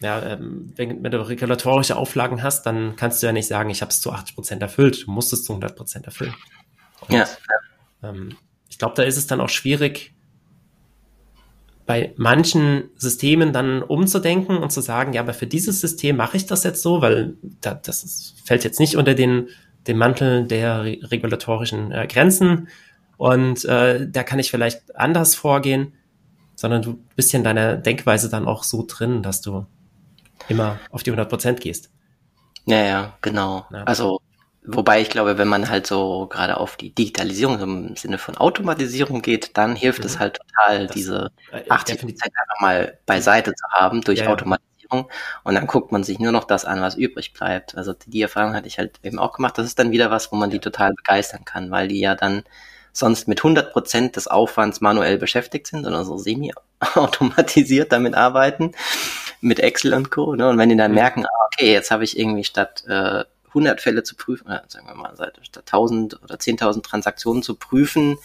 ja, 0.00 0.32
ähm, 0.32 0.72
wenn, 0.76 1.02
wenn, 1.02 1.10
du 1.10 1.28
regulatorische 1.28 1.96
Auflagen 1.96 2.42
hast, 2.42 2.64
dann 2.64 2.96
kannst 2.96 3.22
du 3.22 3.26
ja 3.26 3.32
nicht 3.32 3.48
sagen, 3.48 3.68
ich 3.68 3.82
habe 3.82 3.90
es 3.90 4.00
zu 4.00 4.10
80 4.10 4.34
Prozent 4.34 4.62
erfüllt. 4.62 5.06
Du 5.06 5.10
musst 5.10 5.32
es 5.34 5.44
zu 5.44 5.52
100 5.52 5.76
Prozent 5.76 6.06
erfüllen. 6.06 6.34
Und, 7.02 7.12
ja. 7.12 7.28
Ähm, 8.02 8.36
ich 8.70 8.78
glaube, 8.78 8.94
da 8.94 9.02
ist 9.02 9.18
es 9.18 9.26
dann 9.26 9.42
auch 9.42 9.50
schwierig, 9.50 10.14
bei 11.90 12.14
manchen 12.16 12.88
Systemen 12.94 13.52
dann 13.52 13.82
umzudenken 13.82 14.58
und 14.58 14.70
zu 14.70 14.80
sagen, 14.80 15.12
ja, 15.12 15.22
aber 15.22 15.34
für 15.34 15.48
dieses 15.48 15.80
System 15.80 16.16
mache 16.16 16.36
ich 16.36 16.46
das 16.46 16.62
jetzt 16.62 16.82
so, 16.82 17.02
weil 17.02 17.34
da, 17.60 17.74
das 17.74 18.04
ist, 18.04 18.36
fällt 18.44 18.62
jetzt 18.62 18.78
nicht 18.78 18.96
unter 18.96 19.14
den, 19.14 19.48
den 19.88 19.98
Mantel 19.98 20.46
der 20.46 20.84
re 20.84 20.98
regulatorischen 21.02 21.90
äh, 21.90 22.06
Grenzen 22.06 22.68
und 23.16 23.64
äh, 23.64 24.08
da 24.08 24.22
kann 24.22 24.38
ich 24.38 24.52
vielleicht 24.52 24.94
anders 24.94 25.34
vorgehen, 25.34 25.94
sondern 26.54 26.82
du 26.82 27.00
bist 27.16 27.32
ja 27.32 27.38
in 27.38 27.44
deiner 27.44 27.76
Denkweise 27.76 28.30
dann 28.30 28.46
auch 28.46 28.62
so 28.62 28.84
drin, 28.86 29.24
dass 29.24 29.40
du 29.40 29.66
immer 30.48 30.78
auf 30.92 31.02
die 31.02 31.10
100 31.10 31.28
Prozent 31.28 31.60
gehst. 31.60 31.90
Ja, 32.66 32.84
ja, 32.84 33.14
genau. 33.20 33.66
Ja. 33.72 33.82
Also 33.82 34.19
Wobei 34.62 35.00
ich 35.00 35.08
glaube, 35.08 35.38
wenn 35.38 35.48
man 35.48 35.70
halt 35.70 35.86
so 35.86 36.26
gerade 36.26 36.58
auf 36.58 36.76
die 36.76 36.94
Digitalisierung 36.94 37.60
im 37.60 37.96
Sinne 37.96 38.18
von 38.18 38.36
Automatisierung 38.36 39.22
geht, 39.22 39.56
dann 39.56 39.74
hilft 39.74 40.00
mhm. 40.00 40.06
es 40.06 40.18
halt 40.18 40.38
total, 40.38 40.86
das, 40.86 40.94
diese 40.94 41.30
80 41.68 41.94
äh, 41.94 41.98
Prozent 41.98 42.32
einfach 42.38 42.60
mal 42.60 42.98
beiseite 43.06 43.54
zu 43.54 43.64
haben 43.72 44.02
durch 44.02 44.20
ja, 44.20 44.26
Automatisierung. 44.26 45.08
Und 45.44 45.54
dann 45.54 45.66
guckt 45.66 45.92
man 45.92 46.04
sich 46.04 46.18
nur 46.18 46.32
noch 46.32 46.44
das 46.44 46.66
an, 46.66 46.82
was 46.82 46.94
übrig 46.94 47.32
bleibt. 47.32 47.74
Also 47.76 47.94
die 48.06 48.20
Erfahrung 48.20 48.54
hatte 48.54 48.68
ich 48.68 48.78
halt 48.78 49.00
eben 49.02 49.18
auch 49.18 49.32
gemacht. 49.32 49.56
Das 49.56 49.66
ist 49.66 49.78
dann 49.78 49.92
wieder 49.92 50.10
was, 50.10 50.30
wo 50.30 50.36
man 50.36 50.50
die 50.50 50.58
total 50.58 50.92
begeistern 50.92 51.44
kann, 51.46 51.70
weil 51.70 51.88
die 51.88 52.00
ja 52.00 52.14
dann 52.14 52.42
sonst 52.92 53.28
mit 53.28 53.38
100 53.38 53.72
Prozent 53.72 54.16
des 54.16 54.26
Aufwands 54.26 54.80
manuell 54.80 55.16
beschäftigt 55.16 55.68
sind 55.68 55.86
und 55.86 55.94
also 55.94 56.18
semi-automatisiert 56.18 57.92
damit 57.92 58.14
arbeiten 58.14 58.72
mit 59.40 59.60
Excel 59.60 59.94
und 59.94 60.10
Co. 60.10 60.34
Ne? 60.34 60.48
Und 60.48 60.58
wenn 60.58 60.68
die 60.68 60.76
dann 60.76 60.90
mhm. 60.90 60.96
merken, 60.96 61.24
ah, 61.24 61.46
okay, 61.46 61.72
jetzt 61.72 61.90
habe 61.90 62.04
ich 62.04 62.18
irgendwie 62.18 62.44
statt 62.44 62.84
äh, 62.88 63.24
100 63.50 63.80
Fälle 63.80 64.02
zu 64.02 64.16
prüfen, 64.16 64.46
oder 64.46 64.64
sagen 64.68 64.86
wir 64.86 64.94
mal, 64.94 65.14
statt 65.42 65.64
1000 65.66 66.22
oder 66.22 66.36
10.000 66.36 66.82
Transaktionen 66.82 67.42
zu 67.42 67.54
prüfen, 67.54 68.18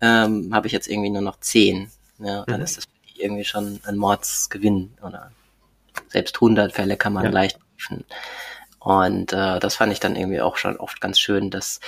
ähm, 0.00 0.54
habe 0.54 0.66
ich 0.66 0.72
jetzt 0.72 0.88
irgendwie 0.88 1.10
nur 1.10 1.22
noch 1.22 1.40
10. 1.40 1.90
Ja, 2.18 2.44
dann 2.46 2.58
mhm. 2.58 2.64
ist 2.64 2.76
das 2.76 2.84
irgendwie 3.16 3.44
schon 3.44 3.80
ein 3.84 3.96
Mordsgewinn 3.96 4.94
oder 5.02 5.32
selbst 6.08 6.36
100 6.36 6.72
Fälle 6.72 6.96
kann 6.96 7.12
man 7.12 7.24
ja. 7.24 7.30
leicht 7.30 7.58
prüfen. 7.76 8.04
Und 8.80 9.32
äh, 9.32 9.60
das 9.60 9.76
fand 9.76 9.92
ich 9.92 10.00
dann 10.00 10.16
irgendwie 10.16 10.40
auch 10.40 10.56
schon 10.56 10.76
oft 10.76 11.00
ganz 11.00 11.18
schön, 11.18 11.50
dass 11.50 11.80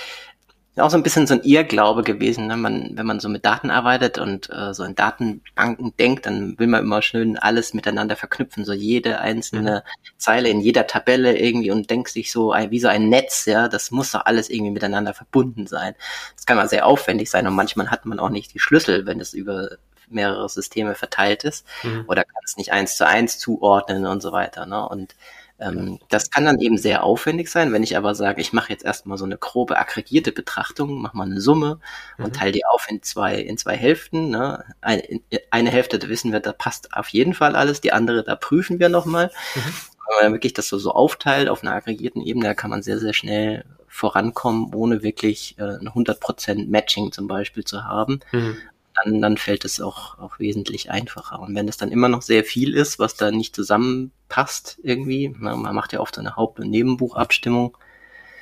auch 0.79 0.89
so 0.89 0.97
ein 0.97 1.03
bisschen 1.03 1.27
so 1.27 1.33
ein 1.33 1.43
Irrglaube 1.43 2.03
gewesen, 2.03 2.47
ne? 2.47 2.57
man, 2.57 2.91
wenn 2.93 3.05
man 3.05 3.19
so 3.19 3.29
mit 3.29 3.45
Daten 3.45 3.69
arbeitet 3.69 4.17
und 4.17 4.49
äh, 4.49 4.73
so 4.73 4.83
in 4.83 4.95
Datenbanken 4.95 5.93
denkt, 5.97 6.25
dann 6.25 6.57
will 6.59 6.67
man 6.67 6.83
immer 6.83 7.01
schön 7.01 7.37
alles 7.37 7.73
miteinander 7.73 8.15
verknüpfen, 8.15 8.65
so 8.65 8.73
jede 8.73 9.19
einzelne 9.19 9.83
mhm. 9.85 10.11
Zeile 10.17 10.49
in 10.49 10.61
jeder 10.61 10.87
Tabelle 10.87 11.37
irgendwie 11.37 11.71
und 11.71 11.89
denkt 11.89 12.09
sich 12.09 12.31
so 12.31 12.53
wie 12.53 12.79
so 12.79 12.87
ein 12.87 13.09
Netz, 13.09 13.45
ja, 13.45 13.67
das 13.67 13.91
muss 13.91 14.11
doch 14.11 14.25
alles 14.25 14.49
irgendwie 14.49 14.71
miteinander 14.71 15.13
verbunden 15.13 15.67
sein. 15.67 15.95
Das 16.35 16.45
kann 16.45 16.57
mal 16.57 16.69
sehr 16.69 16.85
aufwendig 16.85 17.29
sein 17.29 17.47
und 17.47 17.55
manchmal 17.55 17.89
hat 17.89 18.05
man 18.05 18.19
auch 18.19 18.29
nicht 18.29 18.53
die 18.53 18.59
Schlüssel, 18.59 19.05
wenn 19.05 19.19
es 19.19 19.33
über 19.33 19.69
mehrere 20.09 20.47
Systeme 20.47 20.95
verteilt 20.95 21.43
ist 21.43 21.65
mhm. 21.83 22.05
oder 22.07 22.23
kann 22.23 22.41
es 22.45 22.57
nicht 22.57 22.71
eins 22.71 22.97
zu 22.97 23.05
eins 23.05 23.39
zuordnen 23.39 24.05
und 24.05 24.21
so 24.21 24.31
weiter. 24.31 24.65
Ne? 24.65 24.87
Und 24.87 25.15
ähm, 25.59 25.99
das 26.09 26.29
kann 26.29 26.45
dann 26.45 26.59
eben 26.59 26.77
sehr 26.77 27.03
aufwendig 27.03 27.49
sein, 27.49 27.73
wenn 27.73 27.83
ich 27.83 27.97
aber 27.97 28.13
sage, 28.13 28.41
ich 28.41 28.53
mache 28.53 28.71
jetzt 28.71 28.85
erstmal 28.85 29.17
so 29.17 29.25
eine 29.25 29.37
grobe 29.37 29.77
aggregierte 29.77 30.31
Betrachtung, 30.31 31.01
mache 31.01 31.17
mal 31.17 31.25
eine 31.25 31.41
Summe 31.41 31.79
mhm. 32.17 32.25
und 32.25 32.35
teile 32.35 32.51
die 32.51 32.65
auf 32.65 32.85
in 32.89 33.01
zwei, 33.01 33.35
in 33.35 33.57
zwei 33.57 33.75
Hälften. 33.75 34.29
Ne? 34.29 34.63
Eine, 34.81 35.03
eine 35.49 35.71
Hälfte, 35.71 35.97
da 35.97 36.09
wissen 36.09 36.31
wir, 36.31 36.39
da 36.39 36.53
passt 36.53 36.93
auf 36.93 37.09
jeden 37.09 37.33
Fall 37.33 37.55
alles, 37.55 37.81
die 37.81 37.91
andere, 37.91 38.23
da 38.23 38.35
prüfen 38.35 38.79
wir 38.79 38.89
nochmal. 38.89 39.31
Mhm. 39.55 39.73
Wenn 40.19 40.25
man 40.25 40.33
wirklich 40.33 40.53
das 40.53 40.69
so, 40.69 40.77
so 40.77 40.91
aufteilt 40.91 41.49
auf 41.49 41.63
einer 41.63 41.73
aggregierten 41.73 42.21
Ebene, 42.21 42.45
da 42.45 42.53
kann 42.53 42.69
man 42.69 42.81
sehr, 42.81 42.99
sehr 42.99 43.13
schnell 43.13 43.65
vorankommen, 43.87 44.73
ohne 44.73 45.01
wirklich 45.01 45.55
äh, 45.57 45.63
ein 45.63 45.89
100% 45.89 46.69
Matching 46.69 47.11
zum 47.11 47.27
Beispiel 47.27 47.65
zu 47.65 47.83
haben. 47.83 48.19
Mhm 48.31 48.57
dann, 49.03 49.21
dann 49.21 49.37
fällt 49.37 49.65
es 49.65 49.81
auch, 49.81 50.17
auch 50.19 50.39
wesentlich 50.39 50.91
einfacher. 50.91 51.39
Und 51.39 51.55
wenn 51.55 51.67
es 51.67 51.77
dann 51.77 51.91
immer 51.91 52.09
noch 52.09 52.21
sehr 52.21 52.43
viel 52.43 52.73
ist, 52.73 52.99
was 52.99 53.15
da 53.15 53.31
nicht 53.31 53.55
zusammenpasst 53.55 54.79
irgendwie, 54.83 55.35
na, 55.39 55.55
man 55.55 55.75
macht 55.75 55.93
ja 55.93 55.99
oft 55.99 56.17
eine 56.17 56.35
Haupt- 56.35 56.59
und 56.59 56.69
Nebenbuchabstimmung, 56.69 57.77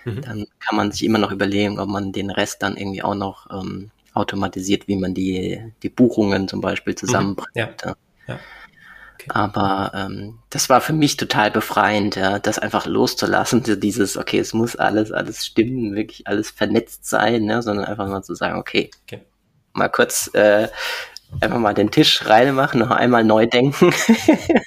mhm. 0.06 0.22
dann 0.22 0.46
kann 0.60 0.76
man 0.76 0.92
sich 0.92 1.04
immer 1.04 1.20
noch 1.20 1.32
überlegen, 1.32 1.80
ob 1.80 1.90
man 1.90 2.12
den 2.12 2.30
Rest 2.30 2.64
dann 2.64 2.78
irgendwie 2.78 3.04
auch 3.04 3.16
noch 3.16 3.50
ähm, 3.52 3.92
automatisiert, 4.14 4.88
wie 4.88 4.96
man 4.96 5.14
die, 5.14 5.74
die 5.84 5.90
Buchungen 5.90 6.48
zum 6.48 6.62
Beispiel 6.62 6.94
mhm. 6.94 6.98
zusammenbringt. 6.98 7.56
Mhm. 7.56 7.62
Ja. 7.88 7.96
ja. 8.28 8.40
Okay. 9.16 9.30
Aber 9.30 9.92
ähm, 9.96 10.40
das 10.50 10.70
war 10.70 10.82
für 10.82 10.92
mich 10.92 11.16
total 11.16 11.50
befreiend, 11.50 12.18
ja, 12.18 12.38
das 12.38 12.60
einfach 12.60 12.86
loszulassen, 12.86 13.64
dieses, 13.80 14.18
okay, 14.18 14.40
es 14.40 14.54
muss 14.54 14.76
alles, 14.76 15.14
alles 15.14 15.46
stimmen, 15.46 15.96
wirklich 15.96 16.28
alles 16.28 16.52
vernetzt 16.52 17.06
sein, 17.06 17.46
ne, 17.46 17.62
sondern 17.62 17.86
einfach 17.86 18.08
mal 18.08 18.24
zu 18.24 18.36
sagen, 18.36 18.60
okay, 18.60 18.92
okay 19.04 19.22
mal 19.76 19.90
kurz 19.90 20.30
äh, 20.34 20.68
einfach 21.42 21.60
mal 21.60 21.74
den 21.74 21.92
Tisch 21.92 22.26
reinmachen, 22.26 22.80
noch 22.80 22.92
einmal 22.92 23.24
neu 23.24 23.46
denken. 23.46 23.94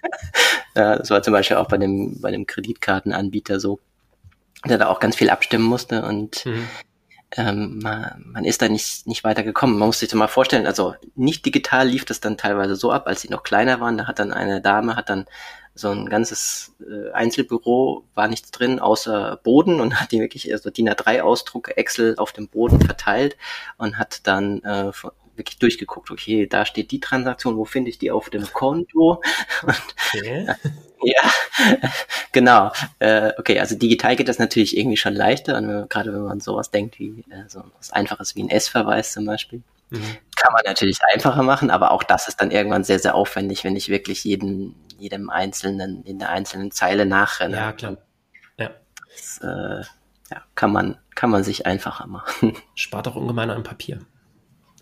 ja, 0.75 0.97
das 0.97 1.11
war 1.11 1.23
zum 1.23 1.33
Beispiel 1.33 1.57
auch 1.57 1.69
bei 1.69 1.79
dem, 1.79 2.21
bei 2.21 2.31
dem 2.31 2.47
Kreditkartenanbieter 2.47 3.61
so, 3.61 3.81
der 4.67 4.79
da 4.79 4.89
auch 4.89 5.01
ganz 5.01 5.17
viel 5.17 5.31
abstimmen 5.31 5.65
musste 5.65 6.05
und 6.05 6.45
mhm. 6.45 6.69
ähm, 7.37 7.79
man, 7.83 8.25
man 8.27 8.45
ist 8.45 8.63
da 8.63 8.69
nicht, 8.69 9.07
nicht 9.07 9.25
weiter 9.25 9.43
gekommen. 9.43 9.79
Man 9.79 9.89
muss 9.89 10.01
sich 10.01 10.09
das 10.09 10.19
mal 10.19 10.29
vorstellen, 10.29 10.67
also 10.67 10.95
nicht 11.15 11.47
digital 11.47 11.89
lief 11.89 12.05
das 12.05 12.21
dann 12.21 12.37
teilweise 12.37 12.77
so 12.77 12.93
ab, 12.93 13.07
als 13.07 13.23
sie 13.23 13.29
noch 13.29 13.43
kleiner 13.43 13.81
waren, 13.81 13.99
da 13.99 14.07
hat 14.07 14.19
dann 14.19 14.33
eine 14.33 14.61
Dame, 14.61 14.97
hat 14.97 15.09
dann 15.09 15.27
so 15.79 15.91
ein 15.91 16.09
ganzes 16.09 16.75
äh, 16.81 17.13
Einzelbüro 17.13 18.05
war 18.15 18.29
nichts 18.29 18.51
drin 18.51 18.81
außer 18.81 19.41
Boden 19.43 19.81
und 19.81 19.95
hat 20.01 20.13
die 20.13 20.21
wirklich 20.21 20.51
so 20.61 20.71
DIN 20.71 20.89
A3 20.89 21.21
Ausdrucke 21.21 21.77
Excel 21.77 22.17
auf 22.19 22.33
dem 22.33 22.49
Boden 22.49 22.81
verteilt 22.81 23.37
und 23.77 23.99
hat 23.99 24.27
dann 24.27 24.63
äh, 24.65 24.93
wirklich 25.37 25.59
durchgeguckt, 25.59 26.11
okay, 26.11 26.47
da 26.47 26.67
steht 26.67 26.91
die 26.91 27.01
Transaktion, 27.01 27.57
wo 27.57 27.65
finde 27.65 27.91
ich 27.91 27.99
die 27.99 28.11
auf 28.11 28.29
dem 28.31 28.53
Konto? 28.53 29.23
Okay. 30.15 30.47
ja, 31.03 31.21
genau. 32.33 32.73
Äh, 32.99 33.33
okay, 33.37 33.61
also 33.61 33.77
digital 33.77 34.17
geht 34.17 34.29
das 34.29 34.39
natürlich 34.39 34.75
irgendwie 34.75 34.97
schon 34.97 35.13
leichter, 35.13 35.59
und 35.59 35.91
gerade 35.91 36.15
wenn 36.15 36.23
man 36.23 36.41
sowas 36.41 36.71
denkt 36.71 36.99
wie 36.99 37.25
äh, 37.31 37.47
so 37.47 37.63
was 37.77 37.93
Einfaches 37.93 38.35
wie 38.35 38.43
ein 38.45 38.49
S-Verweis 38.49 39.13
zum 39.13 39.27
Beispiel. 39.27 39.63
Mhm. 39.91 40.17
Kann 40.37 40.53
man 40.53 40.63
natürlich 40.65 40.99
einfacher 41.13 41.43
machen, 41.43 41.71
aber 41.71 41.91
auch 41.91 42.03
das 42.03 42.29
ist 42.29 42.41
dann 42.41 42.51
irgendwann 42.51 42.85
sehr, 42.85 42.99
sehr 42.99 43.15
aufwendig, 43.15 43.65
wenn 43.65 43.77
ich 43.77 43.91
wirklich 43.91 44.25
jeden, 44.25 44.75
jedem 44.99 45.31
einzelnen, 45.31 46.03
in 46.05 46.19
der 46.19 46.31
einzelnen 46.31 46.71
Zeile 46.71 47.07
nachrenne. 47.07 47.57
Ja, 47.57 47.73
klar. 47.73 47.97
Ja. 48.59 48.71
Das, 49.11 49.39
äh, 49.43 49.85
ja, 50.31 50.43
kann 50.55 50.73
man, 50.73 50.99
kann 51.15 51.31
man 51.31 51.45
sich 51.45 51.67
einfacher 51.67 52.07
machen. 52.07 52.55
Spart 52.75 53.09
auch 53.09 53.17
ungemein 53.17 53.51
an 53.51 53.63
Papier. 53.63 54.01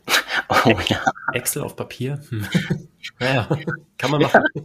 Oh 0.49 0.78
ja. 0.88 1.02
Excel 1.32 1.62
auf 1.62 1.75
Papier. 1.75 2.20
Hm. 2.28 2.46
naja, 3.18 3.49
kann 3.99 4.11
man 4.11 4.23
machen. 4.23 4.42
Ja, 4.54 4.62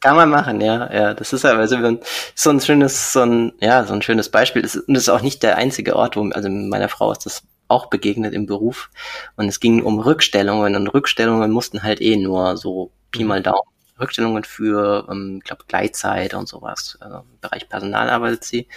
kann 0.00 0.16
man 0.16 0.28
machen, 0.28 0.60
ja, 0.60 0.92
ja. 0.92 1.14
Das 1.14 1.32
ist 1.32 1.44
also 1.44 1.98
so 2.34 2.50
ein 2.50 2.60
schönes, 2.60 3.12
so 3.12 3.20
ein, 3.20 3.52
ja, 3.60 3.84
so 3.84 3.94
ein 3.94 4.02
schönes 4.02 4.28
Beispiel. 4.28 4.62
und 4.62 4.94
das 4.94 5.04
ist 5.04 5.08
auch 5.08 5.22
nicht 5.22 5.42
der 5.42 5.56
einzige 5.56 5.96
Ort, 5.96 6.16
wo, 6.16 6.28
also 6.30 6.50
meiner 6.50 6.88
Frau 6.88 7.12
ist 7.12 7.24
das 7.24 7.44
auch 7.68 7.86
begegnet 7.86 8.34
im 8.34 8.46
Beruf. 8.46 8.90
Und 9.36 9.48
es 9.48 9.60
ging 9.60 9.82
um 9.82 10.00
Rückstellungen 10.00 10.76
und 10.76 10.88
Rückstellungen 10.88 11.50
mussten 11.50 11.82
halt 11.82 12.00
eh 12.00 12.16
nur 12.16 12.56
so 12.56 12.92
Pi 13.10 13.24
mal 13.24 13.42
Daumen. 13.42 13.71
Rückstellungen 14.00 14.44
für, 14.44 15.06
ähm, 15.10 15.38
ich 15.38 15.44
glaube, 15.44 15.64
Gleitzeit 15.66 16.34
und 16.34 16.48
sowas. 16.48 16.96
Also 17.00 17.18
Im 17.18 17.40
Bereich 17.40 17.68
Personal 17.68 18.10
arbeitet 18.10 18.44
sie. 18.44 18.68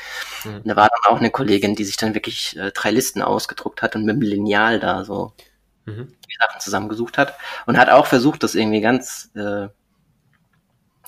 Mhm. 0.43 0.61
Da 0.65 0.75
war 0.75 0.89
dann 0.89 1.13
auch 1.13 1.19
eine 1.19 1.31
Kollegin, 1.31 1.75
die 1.75 1.85
sich 1.85 1.97
dann 1.97 2.13
wirklich 2.13 2.57
äh, 2.57 2.71
drei 2.71 2.91
Listen 2.91 3.21
ausgedruckt 3.21 3.81
hat 3.81 3.95
und 3.95 4.05
mit 4.05 4.15
dem 4.15 4.21
Lineal 4.21 4.79
da 4.79 5.03
so 5.03 5.33
mhm. 5.85 6.13
die 6.29 6.35
Sachen 6.39 6.59
zusammengesucht 6.59 7.17
hat. 7.17 7.35
Und 7.65 7.77
hat 7.77 7.89
auch 7.89 8.05
versucht, 8.05 8.43
das 8.43 8.55
irgendwie 8.55 8.81
ganz, 8.81 9.31
äh, 9.35 9.67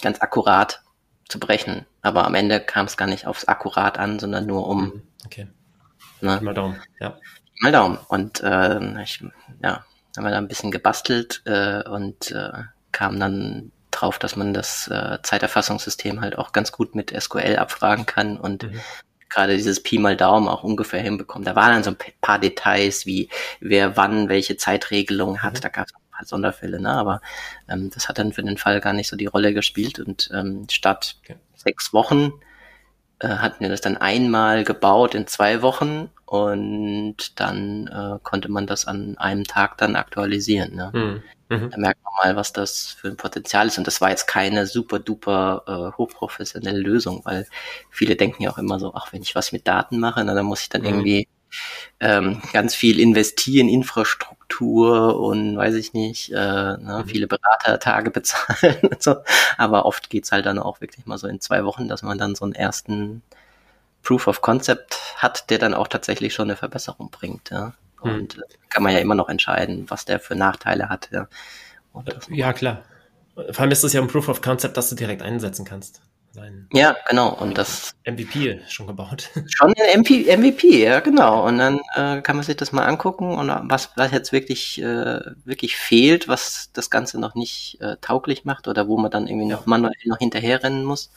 ganz 0.02 0.22
akkurat 0.22 0.82
zu 1.30 1.40
brechen. 1.40 1.86
Aber 2.02 2.26
am 2.26 2.36
Ende 2.36 2.60
kam 2.60 2.86
es 2.86 2.98
gar 2.98 3.08
nicht 3.08 3.28
aufs 3.28 3.46
Akkurat 3.46 3.98
an, 3.98 4.20
sondern 4.20 4.46
nur 4.46 4.68
um. 4.68 4.84
Mhm. 4.84 5.02
Okay. 5.26 5.48
Ne? 6.22 6.40
Mal 6.42 6.54
Daumen, 6.54 6.82
ja 7.00 7.18
mal 7.60 7.72
Daumen. 7.72 7.98
Und 8.08 8.42
äh, 8.42 9.02
ich, 9.04 9.24
ja, 9.64 9.86
haben 10.16 10.24
wir 10.24 10.32
da 10.32 10.38
ein 10.38 10.48
bisschen 10.48 10.72
gebastelt 10.72 11.42
äh, 11.46 11.84
und 11.88 12.32
äh, 12.32 12.64
kam 12.92 13.20
dann 13.20 13.72
drauf, 14.02 14.20
dass 14.20 14.36
man 14.36 14.54
das 14.54 14.88
äh, 14.88 15.20
Zeiterfassungssystem 15.22 16.22
halt 16.22 16.38
auch 16.38 16.52
ganz 16.52 16.72
gut 16.72 16.96
mit 16.96 17.14
SQL 17.18 17.58
abfragen 17.58 18.06
kann 18.06 18.38
und 18.38 18.64
mhm. 18.64 18.80
gerade 19.30 19.56
dieses 19.56 19.82
Pi 19.82 19.98
mal 19.98 20.16
Daumen 20.18 20.48
auch 20.48 20.64
ungefähr 20.64 21.02
hinbekommen. 21.02 21.46
Da 21.46 21.56
waren 21.56 21.72
dann 21.72 21.84
so 21.84 21.92
ein 21.92 21.98
paar 22.22 22.40
Details, 22.40 23.06
wie 23.06 23.30
wer 23.60 23.98
wann 23.98 24.30
welche 24.30 24.58
Zeitregelung 24.58 25.42
hat. 25.42 25.56
Mhm. 25.56 25.62
Da 25.62 25.70
gab 25.70 25.88
es 25.88 25.94
ein 25.94 26.12
paar 26.12 26.26
Sonderfälle, 26.26 26.80
ne? 26.80 26.92
aber 26.92 27.22
ähm, 27.70 27.90
das 27.94 28.10
hat 28.10 28.20
dann 28.20 28.34
für 28.34 28.44
den 28.44 28.58
Fall 28.58 28.82
gar 28.82 28.94
nicht 28.94 29.08
so 29.08 29.16
die 29.16 29.26
Rolle 29.26 29.54
gespielt 29.54 30.00
und 30.00 30.30
ähm, 30.34 30.68
statt 30.70 31.18
okay. 31.24 31.36
sechs 31.56 31.94
Wochen 31.94 32.34
äh, 33.20 33.28
hatten 33.28 33.62
wir 33.62 33.70
das 33.70 33.82
dann 33.82 33.98
einmal 33.98 34.64
gebaut 34.64 35.16
in 35.16 35.28
zwei 35.28 35.62
Wochen 35.62 36.10
und 36.26 37.40
dann 37.40 37.88
äh, 37.88 38.20
konnte 38.24 38.50
man 38.50 38.68
das 38.68 38.86
an 38.86 39.18
einem 39.18 39.46
Tag 39.46 39.78
dann 39.78 39.96
aktualisieren. 39.96 40.76
Ne? 40.76 40.92
Mhm. 40.94 41.24
Mhm. 41.50 41.70
Da 41.70 41.78
merkt 41.78 42.04
man 42.04 42.14
mal, 42.22 42.36
was 42.36 42.52
das 42.52 42.88
für 42.88 43.08
ein 43.08 43.18
Potenzial 43.18 43.68
ist. 43.68 43.78
Und 43.78 43.88
das 43.88 44.02
war 44.02 44.10
jetzt 44.10 44.28
keine 44.28 44.66
super 44.68 45.00
duper 45.00 45.64
äh, 45.66 45.98
hochprofessionelle 45.98 46.80
Lösung, 46.80 47.22
weil 47.24 47.48
viele 47.90 48.16
denken 48.16 48.44
ja 48.44 48.52
auch 48.52 48.58
immer 48.58 48.80
so, 48.80 48.94
ach, 48.94 49.14
wenn 49.14 49.22
ich 49.22 49.36
was 49.36 49.54
mit 49.54 49.68
Daten 49.68 50.00
mache, 50.00 50.24
na, 50.24 50.34
dann 50.34 50.46
muss 50.46 50.62
ich 50.62 50.70
dann 50.70 50.82
mhm. 50.82 50.88
irgendwie 50.88 51.28
ähm, 52.00 52.42
ganz 52.54 52.76
viel 52.76 53.00
investieren, 53.00 53.70
Infrastruktur 53.70 55.20
und 55.20 55.58
weiß 55.58 55.76
ich 55.76 55.94
nicht, 55.94 56.32
äh, 56.32 56.36
ne, 56.36 57.04
mhm. 57.04 57.10
viele 57.10 57.28
Beratertage 57.28 58.12
bezahlen 58.12 58.80
und 58.84 59.02
so. 59.02 59.16
Aber 59.58 59.86
oft 59.86 60.10
geht's 60.10 60.32
halt 60.32 60.46
dann 60.46 60.60
auch 60.60 60.82
wirklich 60.82 61.06
mal 61.06 61.18
so 61.18 61.28
in 61.28 61.42
zwei 61.42 61.66
Wochen, 61.66 61.88
dass 61.88 62.04
man 62.04 62.18
dann 62.18 62.36
so 62.36 62.46
einen 62.46 62.56
ersten 62.56 63.22
Proof 64.04 64.28
of 64.28 64.42
Concept 64.42 64.98
hat, 65.18 65.50
der 65.50 65.58
dann 65.58 65.74
auch 65.74 65.88
tatsächlich 65.88 66.34
schon 66.34 66.50
eine 66.50 66.56
Verbesserung 66.56 67.10
bringt. 67.12 67.50
Ja. 67.50 67.74
Mhm. 68.04 68.12
Und 68.12 68.34
hm. 68.36 68.44
kann 68.70 68.84
man 68.84 68.94
ja 68.94 69.00
immer 69.00 69.16
noch 69.16 69.30
entscheiden, 69.30 69.86
was 69.90 70.06
der 70.06 70.20
für 70.20 70.36
Nachteile 70.36 70.90
hat. 70.90 71.10
Ja, 71.12 71.28
ja 72.30 72.54
klar. 72.54 72.84
Vor 73.36 73.62
allem 73.62 73.72
ist 73.72 73.84
es 73.84 73.94
ja 73.94 74.02
ein 74.02 74.08
Proof 74.08 74.30
of 74.30 74.42
Concept, 74.42 74.78
das 74.78 74.90
du 74.90 74.96
direkt 74.96 75.22
einsetzen 75.22 75.66
kannst. 75.66 76.02
Sein 76.38 76.70
ja, 76.72 76.96
genau. 77.10 77.34
Und 77.34 77.58
das 77.58 77.96
MVP 78.06 78.62
schon 78.68 78.86
gebaut. 78.86 79.32
Schon 79.48 79.74
ein 79.74 80.00
MP, 80.00 80.26
MVP, 80.38 80.84
ja, 80.84 81.00
genau. 81.00 81.48
Und 81.48 81.58
dann 81.58 81.80
äh, 81.96 82.22
kann 82.22 82.36
man 82.36 82.46
sich 82.46 82.56
das 82.56 82.72
mal 82.72 82.86
angucken 82.86 83.36
und 83.36 83.50
was, 83.70 83.90
was 83.96 84.12
jetzt 84.12 84.32
wirklich, 84.32 84.80
äh, 84.80 85.20
wirklich 85.46 85.76
fehlt, 85.76 86.28
was 86.28 86.70
das 86.74 86.92
Ganze 86.92 87.20
noch 87.20 87.34
nicht 87.34 87.82
äh, 87.82 87.98
tauglich 88.02 88.46
macht 88.46 88.68
oder 88.68 88.88
wo 88.88 88.98
man 88.98 89.10
dann 89.10 89.26
irgendwie 89.26 89.48
noch 89.48 89.66
manuell 89.66 89.96
noch 90.06 90.20
hinterherrennen 90.20 90.84
muss 90.84 91.12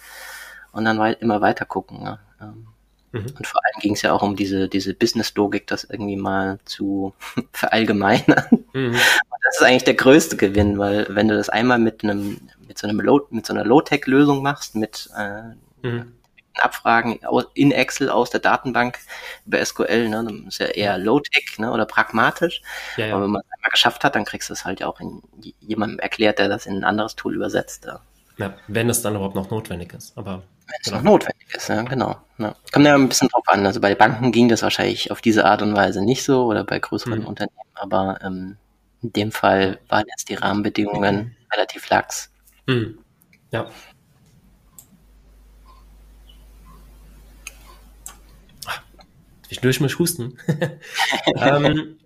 und 0.73 0.87
dann 0.87 0.99
weit, 0.99 1.21
immer 1.21 1.43
weiter 1.43 1.67
gucken. 1.67 2.00
Ja. 2.03 2.19
Ähm, 2.41 2.69
Mhm. 3.12 3.27
Und 3.37 3.47
vor 3.47 3.61
allem 3.65 3.81
ging 3.81 3.95
es 3.95 4.03
ja 4.03 4.12
auch 4.12 4.23
um 4.23 4.37
diese, 4.37 4.69
diese 4.69 4.95
Business-Logik, 4.95 5.67
das 5.67 5.85
irgendwie 5.85 6.17
mal 6.17 6.59
zu 6.65 7.12
verallgemeinern. 7.53 8.47
Mhm. 8.73 8.93
Das 8.93 9.57
ist 9.57 9.62
eigentlich 9.62 9.85
der 9.85 9.95
größte 9.95 10.37
Gewinn, 10.37 10.79
weil 10.79 11.07
wenn 11.11 11.29
du 11.29 11.37
das 11.37 11.49
einmal 11.49 11.79
mit 11.79 12.05
einem, 12.05 12.41
mit 12.71 12.79
so 12.79 12.87
einem 12.87 13.00
Low, 13.00 13.27
mit 13.31 13.45
so 13.47 13.53
einer 13.53 13.65
Low-Tech-Lösung 13.65 14.43
machst, 14.43 14.77
mit 14.77 15.11
äh, 15.19 15.87
mhm. 15.87 16.12
Abfragen 16.55 17.19
in 17.55 17.73
Excel 17.73 18.09
aus 18.09 18.31
der 18.31 18.39
Datenbank 18.39 19.00
über 19.45 19.65
SQL, 19.65 20.09
ne, 20.09 20.23
dann 20.25 20.47
ist 20.47 20.61
ja 20.61 20.67
eher 20.67 20.97
Low-Tech 20.97 21.59
ne, 21.59 21.73
oder 21.73 21.85
pragmatisch. 21.85 22.62
Ja, 22.97 23.07
ja. 23.07 23.15
Aber 23.15 23.25
wenn 23.25 23.33
man 23.33 23.43
es 23.43 23.53
einmal 23.57 23.71
geschafft 23.73 24.05
hat, 24.05 24.15
dann 24.15 24.25
kriegst 24.25 24.50
du 24.50 24.53
es 24.53 24.65
halt 24.65 24.79
ja 24.79 24.87
auch 24.87 25.00
in 25.00 25.21
jemandem 25.61 25.99
erklärt, 25.99 26.39
der 26.39 26.49
das 26.49 26.67
in 26.67 26.77
ein 26.77 26.85
anderes 26.85 27.17
Tool 27.17 27.35
übersetzt. 27.35 27.87
Ja. 27.87 28.00
Ja, 28.39 28.55
wenn 28.69 28.89
es 28.89 29.03
dann 29.03 29.17
überhaupt 29.17 29.35
noch 29.35 29.50
notwendig 29.50 29.93
ist. 29.95 30.17
Aber 30.17 30.43
wenn 30.67 30.77
es 30.81 30.85
genau. 30.85 30.97
noch 30.99 31.05
notwendig 31.05 31.53
ist, 31.53 31.69
ja, 31.69 31.83
genau. 31.83 32.17
Ja. 32.39 32.55
Kommt 32.73 32.87
ja 32.87 32.95
ein 32.95 33.09
bisschen 33.09 33.29
drauf 33.29 33.49
an. 33.49 33.67
Also 33.67 33.81
bei 33.81 33.97
Banken 33.97 34.31
ging 34.31 34.49
das 34.49 34.62
wahrscheinlich 34.62 35.11
auf 35.11 35.21
diese 35.21 35.45
Art 35.45 35.61
und 35.61 35.75
Weise 35.75 36.03
nicht 36.05 36.23
so 36.23 36.45
oder 36.45 36.62
bei 36.62 36.79
größeren 36.79 37.21
mhm. 37.21 37.27
Unternehmen, 37.27 37.59
aber 37.75 38.21
ähm, 38.23 38.57
in 39.03 39.12
dem 39.12 39.33
Fall 39.33 39.81
waren 39.89 40.05
jetzt 40.09 40.29
die 40.29 40.37
Rahmenbedingungen 40.37 41.17
mhm. 41.17 41.37
relativ 41.53 41.89
lax. 41.89 42.30
Mhm. 42.71 42.99
Ja. 43.50 43.69
Ich 49.49 49.61
durch 49.61 49.81
mich 49.81 49.99
husten. 49.99 50.39
ähm, 51.37 51.99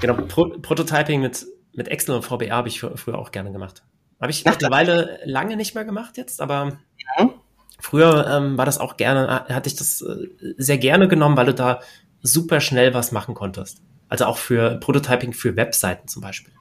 genau, 0.00 0.14
Pro 0.26 0.50
Prototyping 0.60 1.22
mit, 1.22 1.46
mit 1.72 1.88
Excel 1.88 2.16
und 2.16 2.24
VBA 2.24 2.50
habe 2.50 2.68
ich 2.68 2.80
früher 2.80 3.18
auch 3.18 3.30
gerne 3.30 3.50
gemacht. 3.50 3.82
Habe 4.20 4.30
ich 4.30 4.44
mittlerweile 4.44 5.18
lange 5.24 5.56
nicht 5.56 5.74
mehr 5.74 5.86
gemacht 5.86 6.18
jetzt, 6.18 6.42
aber 6.42 6.78
ja. 7.18 7.30
früher 7.78 8.26
ähm, 8.28 8.58
war 8.58 8.66
das 8.66 8.76
auch 8.76 8.98
gerne, 8.98 9.46
hatte 9.48 9.68
ich 9.68 9.76
das 9.76 10.02
äh, 10.02 10.26
sehr 10.58 10.76
gerne 10.76 11.08
genommen, 11.08 11.38
weil 11.38 11.46
du 11.46 11.54
da 11.54 11.80
super 12.20 12.60
schnell 12.60 12.92
was 12.92 13.10
machen 13.10 13.34
konntest. 13.34 13.80
Also 14.10 14.26
auch 14.26 14.36
für 14.36 14.76
Prototyping 14.76 15.32
für 15.32 15.56
Webseiten 15.56 16.06
zum 16.06 16.20
Beispiel. 16.20 16.52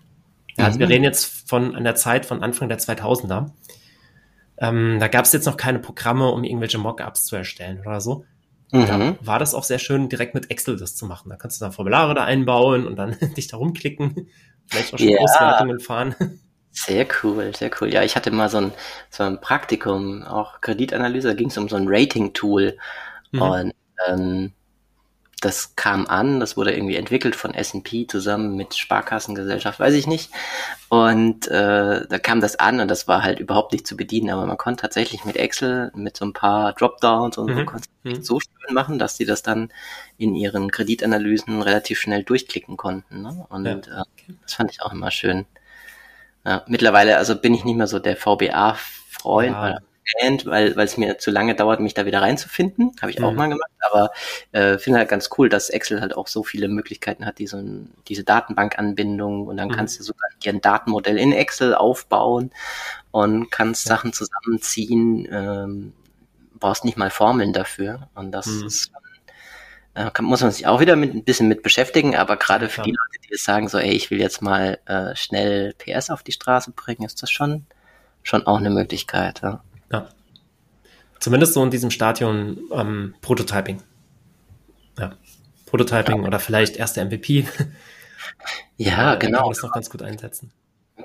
Ja, 0.59 0.65
also 0.65 0.77
mhm. 0.77 0.81
wir 0.81 0.89
reden 0.89 1.03
jetzt 1.03 1.49
von 1.49 1.75
einer 1.75 1.95
Zeit 1.95 2.25
von 2.25 2.43
Anfang 2.43 2.69
der 2.69 2.79
2000er. 2.79 3.51
Ähm, 4.57 4.97
da 4.99 5.07
gab 5.07 5.25
es 5.25 5.31
jetzt 5.31 5.45
noch 5.45 5.57
keine 5.57 5.79
Programme, 5.79 6.29
um 6.29 6.43
irgendwelche 6.43 6.77
Mockups 6.77 7.25
zu 7.25 7.35
erstellen 7.35 7.81
oder 7.85 8.01
so. 8.01 8.25
Mhm. 8.71 8.85
Da 8.85 9.15
war 9.21 9.39
das 9.39 9.55
auch 9.55 9.63
sehr 9.63 9.79
schön, 9.79 10.09
direkt 10.09 10.35
mit 10.35 10.51
Excel 10.51 10.77
das 10.77 10.95
zu 10.95 11.05
machen. 11.05 11.29
Da 11.29 11.37
kannst 11.37 11.59
du 11.59 11.65
dann 11.65 11.71
Formulare 11.71 12.13
da 12.13 12.25
einbauen 12.25 12.85
und 12.85 12.97
dann 12.97 13.15
dich 13.37 13.47
da 13.47 13.57
rumklicken, 13.57 14.27
vielleicht 14.67 14.93
auch 14.93 14.99
schon 14.99 15.09
ja. 15.09 15.19
Auswertungen 15.19 15.79
fahren. 15.79 16.15
Sehr 16.71 17.07
cool, 17.23 17.55
sehr 17.55 17.71
cool. 17.79 17.91
Ja, 17.91 18.03
ich 18.03 18.15
hatte 18.15 18.31
mal 18.31 18.49
so 18.49 18.57
ein, 18.57 18.71
so 19.09 19.23
ein 19.23 19.41
Praktikum, 19.41 20.23
auch 20.23 20.61
Kreditanalyse, 20.61 21.29
da 21.29 21.33
ging 21.33 21.47
es 21.47 21.57
um 21.57 21.67
so 21.67 21.77
ein 21.77 21.87
Rating-Tool. 21.87 22.77
Mhm. 23.31 23.41
Und 23.41 23.73
ähm, 24.07 24.53
das 25.41 25.75
kam 25.75 26.05
an, 26.07 26.39
das 26.39 26.57
wurde 26.57 26.73
irgendwie 26.73 26.97
entwickelt 26.97 27.35
von 27.35 27.53
S&P 27.53 28.07
zusammen 28.07 28.55
mit 28.55 28.75
Sparkassengesellschaft, 28.75 29.79
weiß 29.79 29.93
ich 29.93 30.05
nicht. 30.05 30.31
Und 30.89 31.47
äh, 31.47 32.07
da 32.07 32.19
kam 32.19 32.41
das 32.41 32.57
an 32.57 32.79
und 32.79 32.89
das 32.89 33.07
war 33.07 33.23
halt 33.23 33.39
überhaupt 33.39 33.71
nicht 33.71 33.87
zu 33.87 33.95
bedienen, 33.95 34.31
aber 34.31 34.45
man 34.45 34.57
konnte 34.57 34.81
tatsächlich 34.81 35.23
mit 35.23 35.37
Excel, 35.37 35.91
mit 35.95 36.17
so 36.17 36.25
ein 36.25 36.33
paar 36.33 36.73
Dropdowns 36.73 37.37
und 37.37 37.51
mhm. 37.51 37.67
so, 37.67 38.09
mhm. 38.09 38.23
so 38.23 38.39
schön 38.39 38.73
machen, 38.73 38.99
dass 38.99 39.15
sie 39.15 39.25
das 39.25 39.41
dann 39.41 39.71
in 40.17 40.35
ihren 40.35 40.71
Kreditanalysen 40.71 41.61
relativ 41.61 41.99
schnell 41.99 42.23
durchklicken 42.23 42.75
konnten. 42.75 43.21
Ne? 43.21 43.45
Und 43.49 43.65
ja. 43.65 44.01
äh, 44.01 44.33
das 44.41 44.55
fand 44.55 44.71
ich 44.71 44.81
auch 44.81 44.91
immer 44.91 45.11
schön. 45.11 45.45
Ja, 46.45 46.63
mittlerweile 46.67 47.17
also 47.17 47.35
bin 47.35 47.53
ich 47.53 47.63
nicht 47.63 47.75
mehr 47.75 47.87
so 47.87 47.99
der 47.99 48.17
VBA-Freund 48.17 49.51
ja. 49.51 49.63
oder 49.63 49.81
Fan, 50.19 50.41
weil 50.45 50.75
weil 50.75 50.85
es 50.85 50.97
mir 50.97 51.17
zu 51.17 51.31
lange 51.31 51.55
dauert, 51.55 51.79
mich 51.79 51.93
da 51.93 52.05
wieder 52.05 52.21
reinzufinden. 52.21 52.91
Habe 53.01 53.11
ich 53.11 53.19
mhm. 53.19 53.25
auch 53.25 53.33
mal 53.33 53.47
gemacht, 53.47 53.71
aber 53.79 54.11
äh, 54.51 54.77
finde 54.77 54.99
halt 54.99 55.09
ganz 55.09 55.29
cool, 55.37 55.49
dass 55.49 55.69
Excel 55.69 56.01
halt 56.01 56.15
auch 56.15 56.27
so 56.27 56.43
viele 56.43 56.67
Möglichkeiten 56.67 57.25
hat, 57.25 57.39
diese, 57.39 57.63
diese 58.07 58.23
Datenbankanbindung 58.23 59.47
und 59.47 59.57
dann 59.57 59.69
mhm. 59.69 59.73
kannst 59.73 59.99
du 59.99 60.03
sogar 60.03 60.29
dir 60.43 60.53
ein 60.53 60.61
Datenmodell 60.61 61.17
in 61.17 61.31
Excel 61.31 61.75
aufbauen 61.75 62.51
und 63.11 63.51
kannst 63.51 63.85
ja. 63.85 63.95
Sachen 63.95 64.13
zusammenziehen, 64.13 65.27
ähm, 65.31 65.93
brauchst 66.55 66.85
nicht 66.85 66.97
mal 66.97 67.09
Formeln 67.09 67.53
dafür 67.53 68.09
und 68.15 68.31
das 68.31 68.47
mhm. 68.47 68.67
ist 68.67 68.91
äh, 69.99 70.11
kann, 70.11 70.25
muss 70.25 70.41
man 70.41 70.51
sich 70.51 70.67
auch 70.67 70.79
wieder 70.79 70.95
mit, 70.95 71.13
ein 71.13 71.23
bisschen 71.23 71.47
mit 71.47 71.63
beschäftigen, 71.63 72.15
aber 72.15 72.37
gerade 72.37 72.69
für 72.69 72.83
die 72.83 72.91
Leute, 72.91 73.19
die 73.23 73.31
jetzt 73.31 73.43
sagen, 73.43 73.67
so, 73.67 73.77
ey, 73.77 73.91
ich 73.91 74.11
will 74.11 74.19
jetzt 74.19 74.41
mal 74.41 74.79
äh, 74.85 75.15
schnell 75.15 75.73
PS 75.73 76.09
auf 76.09 76.23
die 76.23 76.31
Straße 76.31 76.71
bringen, 76.71 77.03
ist 77.03 77.21
das 77.21 77.31
schon, 77.31 77.65
schon 78.23 78.45
auch 78.47 78.57
eine 78.57 78.69
Möglichkeit. 78.69 79.41
Ja. 79.41 79.63
Ja. 79.91 80.09
Zumindest 81.19 81.53
so 81.53 81.63
in 81.63 81.71
diesem 81.71 81.91
Stadion 81.91 82.59
ähm, 82.71 83.15
Prototyping. 83.21 83.81
Ja. 84.97 85.15
Prototyping 85.65 86.21
ja. 86.21 86.27
oder 86.27 86.39
vielleicht 86.39 86.77
erste 86.77 87.03
MVP. 87.03 87.45
Ja, 88.77 89.15
genau. 89.15 89.39
Kann 89.39 89.45
man 89.45 89.53
das 89.53 89.63
noch 89.63 89.73
ganz 89.73 89.89
gut 89.89 90.01
einsetzen. 90.01 90.51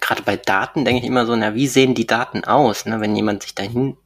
Gerade 0.01 0.23
bei 0.23 0.37
Daten 0.37 0.85
denke 0.85 1.03
ich 1.03 1.09
immer 1.09 1.27
so, 1.27 1.35
na, 1.35 1.55
wie 1.55 1.67
sehen 1.67 1.95
die 1.95 2.07
Daten 2.07 2.45
aus, 2.45 2.87
ne? 2.87 3.01
wenn 3.01 3.17
jemand 3.17 3.43
sich 3.43 3.55
dahin 3.55 3.97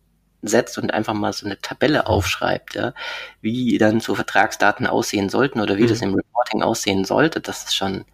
setzt 0.41 0.79
und 0.79 0.93
einfach 0.93 1.14
mal 1.14 1.33
so 1.33 1.45
eine 1.45 1.61
Tabelle 1.61 2.07
aufschreibt, 2.07 2.75
ja, 2.77 2.95
wie 3.41 3.77
dann 3.77 4.01
so 4.01 4.14
Vertragsdaten 4.14 4.87
aussehen 4.87 5.29
sollten 5.29 5.61
oder 5.61 5.77
wie 5.77 5.83
mhm. 5.83 5.88
das 5.88 6.01
im 6.01 6.14
Reporting 6.14 6.62
aussehen 6.62 7.05
sollte, 7.05 7.41
das 7.41 7.64
ist 7.64 7.77
schon, 7.77 8.05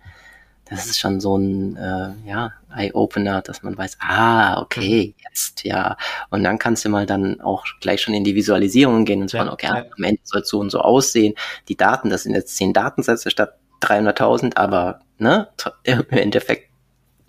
das 0.66 0.87
ist 0.87 0.98
schon 0.98 1.20
so 1.20 1.37
ein 1.37 1.77
äh, 1.77 2.12
ja, 2.27 2.53
Eye-Opener, 2.74 3.42
dass 3.42 3.62
man 3.62 3.77
weiß, 3.77 3.98
ah, 4.00 4.61
okay, 4.61 5.14
mhm. 5.16 5.24
jetzt, 5.29 5.64
ja. 5.64 5.96
Und 6.31 6.42
dann 6.42 6.59
kannst 6.59 6.85
du 6.85 6.88
mal 6.88 7.07
dann 7.07 7.40
auch 7.40 7.64
gleich 7.81 8.00
schon 8.00 8.14
in 8.14 8.24
die 8.24 8.35
Visualisierung 8.35 9.05
gehen 9.05 9.20
und 9.20 9.31
sagen, 9.31 9.46
ja, 9.46 9.53
okay, 9.53 9.66
ja. 9.66 9.85
am 9.96 10.05
Ende 10.05 10.20
soll 10.24 10.40
es 10.40 10.48
so 10.48 10.59
und 10.59 10.70
so 10.70 10.81
aussehen. 10.81 11.35
Die 11.68 11.77
Daten, 11.77 12.09
das 12.09 12.22
sind 12.22 12.35
jetzt 12.35 12.57
zehn 12.57 12.72
Datensätze 12.72 13.31
statt 13.31 13.59
300.000, 13.83 14.57
aber 14.57 15.00
ne, 15.18 15.48
im 15.83 16.09
Endeffekt 16.09 16.70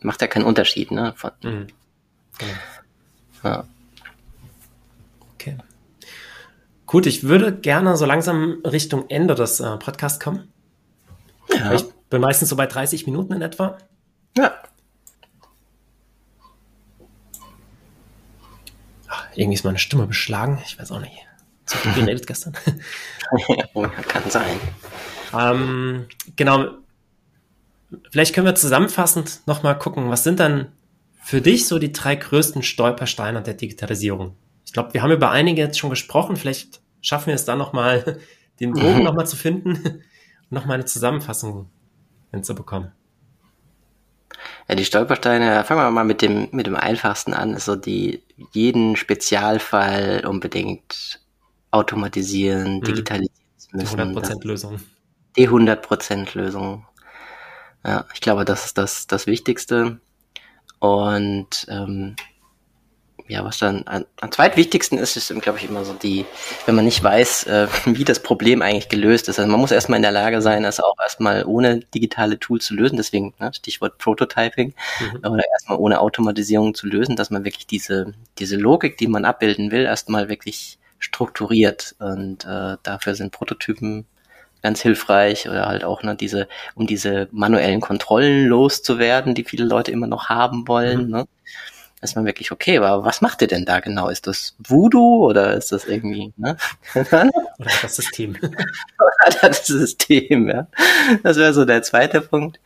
macht 0.01 0.21
ja 0.21 0.27
keinen 0.27 0.45
Unterschied, 0.45 0.91
ne? 0.91 1.13
Von, 1.17 1.31
mhm. 1.43 1.67
genau. 2.37 2.53
ja. 3.43 3.65
Gut, 6.85 7.07
ich 7.07 7.23
würde 7.23 7.51
gerne 7.51 7.97
so 7.97 8.05
langsam 8.05 8.61
Richtung 8.63 9.09
Ende 9.09 9.35
des 9.35 9.59
äh, 9.59 9.77
Podcasts 9.77 10.19
kommen. 10.19 10.51
Ja. 11.49 11.73
Ich 11.73 11.85
bin 12.09 12.21
meistens 12.21 12.49
so 12.49 12.55
bei 12.55 12.67
30 12.67 13.05
Minuten 13.05 13.33
in 13.33 13.41
etwa. 13.41 13.77
Ja. 14.37 14.53
Ach, 19.07 19.27
irgendwie 19.35 19.55
ist 19.55 19.63
meine 19.63 19.79
Stimme 19.79 20.07
beschlagen. 20.07 20.61
Ich 20.65 20.79
weiß 20.79 20.91
auch 20.91 20.99
nicht. 20.99 21.25
Zu 21.65 21.77
viel 21.77 21.93
geredet 21.93 22.27
gestern. 22.27 22.53
kann 24.07 24.29
sein. 24.29 24.59
Ähm, 25.33 26.07
genau. 26.35 26.69
Vielleicht 28.11 28.35
können 28.35 28.45
wir 28.45 28.55
zusammenfassend 28.55 29.41
nochmal 29.47 29.77
gucken, 29.77 30.09
was 30.09 30.23
sind 30.23 30.39
dann 30.39 30.71
für 31.21 31.41
dich 31.41 31.67
so 31.67 31.79
die 31.79 31.91
drei 31.91 32.15
größten 32.15 32.61
Stolpersteine 32.61 33.41
der 33.41 33.55
Digitalisierung? 33.55 34.35
Ich 34.65 34.73
glaube, 34.73 34.93
wir 34.93 35.01
haben 35.01 35.11
über 35.11 35.31
einige 35.31 35.61
jetzt 35.61 35.79
schon 35.79 35.89
gesprochen. 35.89 36.35
Vielleicht 36.35 36.81
schaffen 37.01 37.27
wir 37.27 37.35
es 37.35 37.45
dann 37.45 37.57
nochmal, 37.57 38.19
den 38.59 38.73
Bogen 38.73 38.97
mhm. 38.99 39.03
nochmal 39.03 39.27
zu 39.27 39.35
finden 39.35 39.71
und 39.75 40.01
nochmal 40.51 40.75
eine 40.75 40.85
Zusammenfassung 40.85 41.69
hinzubekommen. 42.35 42.91
Ja, 44.67 44.75
die 44.75 44.85
Stolpersteine, 44.85 45.63
fangen 45.63 45.81
wir 45.81 45.91
mal 45.91 46.03
mit 46.03 46.21
dem, 46.21 46.49
mit 46.51 46.67
dem 46.67 46.75
einfachsten 46.75 47.33
an, 47.33 47.53
ist 47.53 47.65
so 47.65 47.75
die, 47.75 48.23
jeden 48.51 48.95
Spezialfall 48.95 50.25
unbedingt 50.25 51.19
automatisieren, 51.71 52.77
mhm. 52.77 52.83
digitalisieren 52.83 53.31
müssen. 53.73 53.97
Die 53.97 54.19
100% 54.19 54.47
Lösung. 54.47 54.79
Die 55.37 55.49
100% 55.49 56.37
Lösung. 56.37 56.85
Ja, 57.83 58.05
ich 58.13 58.21
glaube, 58.21 58.45
das 58.45 58.65
ist 58.65 58.77
das, 58.77 59.07
das 59.07 59.27
Wichtigste. 59.27 59.99
Und 60.79 61.65
ähm, 61.69 62.15
ja, 63.27 63.43
was 63.43 63.57
dann 63.57 63.83
am, 63.87 64.05
am 64.21 64.31
zweitwichtigsten 64.31 64.99
ist, 64.99 65.17
ist, 65.17 65.33
glaube 65.41 65.57
ich, 65.57 65.67
immer 65.67 65.83
so 65.83 65.93
die, 65.93 66.25
wenn 66.65 66.75
man 66.75 66.85
nicht 66.85 67.03
weiß, 67.03 67.47
äh, 67.47 67.67
wie 67.85 68.03
das 68.03 68.21
Problem 68.21 68.61
eigentlich 68.61 68.89
gelöst 68.89 69.27
ist. 69.29 69.39
Also 69.39 69.49
man 69.49 69.59
muss 69.59 69.71
erstmal 69.71 69.97
in 69.97 70.03
der 70.03 70.11
Lage 70.11 70.41
sein, 70.41 70.63
das 70.63 70.79
auch 70.79 70.95
erstmal 71.01 71.43
ohne 71.45 71.79
digitale 71.79 72.39
Tools 72.39 72.65
zu 72.65 72.75
lösen. 72.75 72.97
Deswegen 72.97 73.33
ne, 73.39 73.51
Stichwort 73.53 73.97
Prototyping 73.97 74.73
mhm. 74.99 75.31
oder 75.31 75.43
erstmal 75.51 75.79
ohne 75.79 76.01
Automatisierung 76.01 76.75
zu 76.75 76.87
lösen, 76.87 77.15
dass 77.15 77.31
man 77.31 77.45
wirklich 77.45 77.65
diese, 77.65 78.13
diese 78.37 78.57
Logik, 78.57 78.97
die 78.97 79.07
man 79.07 79.25
abbilden 79.25 79.71
will, 79.71 79.85
erstmal 79.85 80.29
wirklich 80.29 80.77
strukturiert. 80.99 81.95
Und 81.99 82.45
äh, 82.45 82.77
dafür 82.83 83.15
sind 83.15 83.31
Prototypen 83.31 84.05
ganz 84.61 84.81
hilfreich 84.81 85.47
oder 85.47 85.65
halt 85.67 85.83
auch 85.83 86.03
ne, 86.03 86.15
diese, 86.15 86.47
um 86.75 86.85
diese 86.85 87.27
manuellen 87.31 87.81
Kontrollen 87.81 88.47
loszuwerden, 88.47 89.35
die 89.35 89.43
viele 89.43 89.65
Leute 89.65 89.91
immer 89.91 90.07
noch 90.07 90.29
haben 90.29 90.67
wollen. 90.67 91.05
Mhm. 91.05 91.11
Ne? 91.11 91.25
Ist 92.01 92.15
man 92.15 92.25
wirklich, 92.25 92.51
okay, 92.51 92.77
aber 92.77 93.05
was 93.05 93.21
macht 93.21 93.41
ihr 93.41 93.47
denn 93.47 93.65
da 93.65 93.79
genau? 93.79 94.09
Ist 94.09 94.27
das 94.27 94.55
Voodoo 94.59 95.25
oder 95.25 95.53
ist 95.53 95.71
das 95.71 95.85
irgendwie, 95.85 96.33
ne? 96.37 96.57
oder 96.95 97.29
das 97.81 97.95
System. 97.95 98.37
oder 98.37 99.49
das 99.49 99.65
System, 99.65 100.49
ja. 100.49 100.67
Das 101.23 101.37
wäre 101.37 101.53
so 101.53 101.65
der 101.65 101.83
zweite 101.83 102.21
Punkt. 102.21 102.59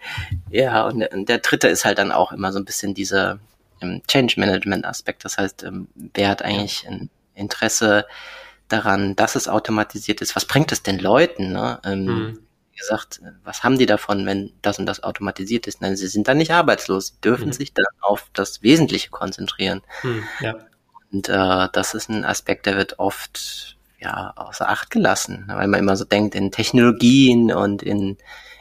Ja, 0.49 0.85
und 0.85 0.99
der, 0.99 1.13
und 1.13 1.29
der, 1.29 1.39
dritte 1.39 1.67
ist 1.67 1.85
halt 1.85 1.99
dann 1.99 2.11
auch 2.11 2.31
immer 2.31 2.51
so 2.51 2.59
ein 2.59 2.65
bisschen 2.65 2.93
dieser 2.93 3.39
ähm, 3.81 4.01
Change 4.07 4.39
Management 4.39 4.85
Aspekt. 4.85 5.23
Das 5.25 5.37
heißt, 5.37 5.63
ähm, 5.63 5.87
wer 5.95 6.29
hat 6.29 6.41
eigentlich 6.41 6.87
ein 6.87 7.09
Interesse 7.35 8.05
daran, 8.67 9.15
dass 9.15 9.35
es 9.35 9.47
automatisiert 9.47 10.21
ist? 10.21 10.35
Was 10.35 10.45
bringt 10.45 10.71
es 10.71 10.83
den 10.83 10.99
Leuten, 10.99 11.51
ne? 11.53 11.79
Ähm, 11.85 12.05
mhm 12.05 12.39
gesagt, 12.79 13.21
was 13.43 13.63
haben 13.63 13.77
die 13.77 13.85
davon, 13.85 14.25
wenn 14.25 14.53
das 14.61 14.79
und 14.79 14.85
das 14.85 15.03
automatisiert 15.03 15.67
ist? 15.67 15.81
Nein, 15.81 15.95
sie 15.95 16.07
sind 16.07 16.27
dann 16.27 16.37
nicht 16.37 16.51
arbeitslos, 16.51 17.07
sie 17.07 17.21
dürfen 17.21 17.47
mhm. 17.47 17.53
sich 17.53 17.73
dann 17.73 17.85
auf 18.01 18.29
das 18.33 18.63
Wesentliche 18.63 19.09
konzentrieren. 19.09 19.81
Mhm, 20.03 20.23
ja. 20.39 20.55
Und 21.11 21.29
äh, 21.29 21.67
das 21.71 21.93
ist 21.93 22.09
ein 22.09 22.23
Aspekt, 22.23 22.65
der 22.65 22.77
wird 22.77 22.99
oft 22.99 23.77
ja 23.99 24.33
außer 24.35 24.69
Acht 24.69 24.89
gelassen, 24.91 25.45
weil 25.47 25.67
man 25.67 25.79
immer 25.79 25.97
so 25.97 26.05
denkt 26.05 26.35
in 26.35 26.51
Technologien 26.51 27.51
und 27.51 27.81
in 27.81 28.17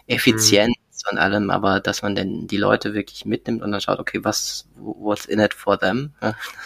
Effizienz 0.07 0.75
mhm. 0.77 1.11
und 1.11 1.19
allem, 1.19 1.51
aber 1.51 1.81
dass 1.81 2.03
man 2.03 2.15
denn 2.15 2.47
die 2.47 2.57
Leute 2.57 2.95
wirklich 2.95 3.25
mitnimmt 3.25 3.63
und 3.63 3.71
dann 3.71 3.81
schaut, 3.81 3.99
okay, 3.99 4.21
was, 4.25 4.67
what's 4.77 5.27
in 5.27 5.39
it 5.39 5.55
for 5.55 5.79
them? 5.79 6.13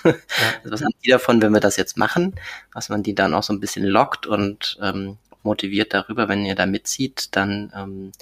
Ja. 0.04 0.14
Also 0.58 0.72
was 0.72 0.82
haben 0.82 0.94
die 1.04 1.10
davon, 1.10 1.42
wenn 1.42 1.52
wir 1.52 1.60
das 1.60 1.76
jetzt 1.76 1.96
machen? 1.96 2.34
Was 2.72 2.88
man 2.88 3.02
die 3.02 3.14
dann 3.14 3.34
auch 3.34 3.42
so 3.42 3.52
ein 3.52 3.60
bisschen 3.60 3.84
lockt 3.84 4.26
und 4.26 4.78
ähm, 4.80 5.18
motiviert 5.42 5.94
darüber, 5.94 6.28
wenn 6.28 6.44
ihr 6.44 6.54
da 6.54 6.66
mitzieht, 6.66 7.34
dann 7.36 7.72
ähm, 7.76 8.12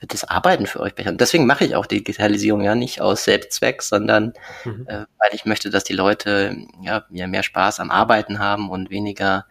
wird 0.00 0.12
das 0.12 0.24
Arbeiten 0.24 0.66
für 0.66 0.80
euch 0.80 0.94
besser. 0.94 1.10
Und 1.10 1.20
deswegen 1.20 1.46
mache 1.46 1.64
ich 1.64 1.74
auch 1.74 1.86
Digitalisierung 1.86 2.62
ja 2.62 2.74
nicht 2.74 3.00
aus 3.00 3.24
Selbstzweck, 3.24 3.82
sondern 3.82 4.32
mhm. 4.64 4.86
äh, 4.86 5.06
weil 5.18 5.34
ich 5.34 5.44
möchte, 5.44 5.70
dass 5.70 5.84
die 5.84 5.92
Leute 5.92 6.56
ja, 6.82 7.04
mehr 7.10 7.42
Spaß 7.42 7.80
am 7.80 7.90
Arbeiten 7.90 8.38
haben 8.38 8.70
und 8.70 8.90
weniger 8.90 9.46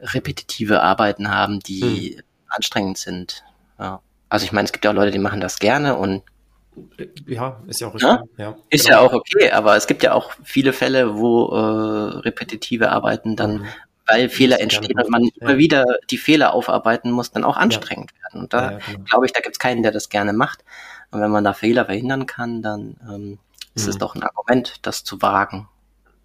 repetitive 0.00 0.82
Arbeiten 0.82 1.30
haben, 1.30 1.60
die 1.60 2.16
mhm. 2.16 2.22
anstrengend 2.48 2.98
sind. 2.98 3.44
Ja. 3.78 4.00
Also 4.28 4.44
ich 4.44 4.52
meine, 4.52 4.66
es 4.66 4.72
gibt 4.72 4.84
ja 4.84 4.90
auch 4.90 4.94
Leute, 4.94 5.12
die 5.12 5.18
machen 5.18 5.40
das 5.40 5.58
gerne 5.58 5.96
und 5.96 6.22
ja, 7.26 7.62
ist 7.68 7.80
ja 7.80 7.88
auch 7.88 7.94
richtig. 7.94 8.10
Ja? 8.10 8.22
ja 8.36 8.56
ist 8.68 8.86
genau. 8.86 8.96
ja 8.96 9.08
auch 9.08 9.12
okay, 9.12 9.50
aber 9.52 9.76
es 9.76 9.86
gibt 9.86 10.02
ja 10.02 10.12
auch 10.12 10.32
viele 10.42 10.72
Fälle, 10.72 11.16
wo 11.16 11.46
äh, 11.52 12.18
repetitive 12.18 12.90
Arbeiten 12.90 13.36
dann 13.36 13.58
mhm 13.58 13.68
weil 14.06 14.28
Fehler 14.28 14.60
entstehen 14.60 14.98
und 14.98 15.10
man 15.10 15.28
immer 15.40 15.56
wieder 15.56 15.84
die 16.10 16.18
Fehler 16.18 16.52
aufarbeiten 16.52 17.10
muss, 17.10 17.30
dann 17.30 17.44
auch 17.44 17.56
anstrengend 17.56 18.12
werden. 18.22 18.42
Und 18.42 18.52
da 18.52 18.78
genau. 18.86 19.04
glaube 19.04 19.26
ich, 19.26 19.32
da 19.32 19.40
gibt 19.40 19.56
es 19.56 19.58
keinen, 19.58 19.82
der 19.82 19.92
das 19.92 20.08
gerne 20.08 20.32
macht. 20.32 20.64
Und 21.10 21.20
wenn 21.20 21.30
man 21.30 21.44
da 21.44 21.52
Fehler 21.52 21.86
verhindern 21.86 22.26
kann, 22.26 22.60
dann 22.60 22.96
ähm, 23.08 23.38
ist 23.74 23.84
mhm. 23.84 23.90
es 23.90 23.98
doch 23.98 24.14
ein 24.14 24.22
Argument, 24.22 24.74
das 24.82 25.04
zu 25.04 25.22
wagen. 25.22 25.68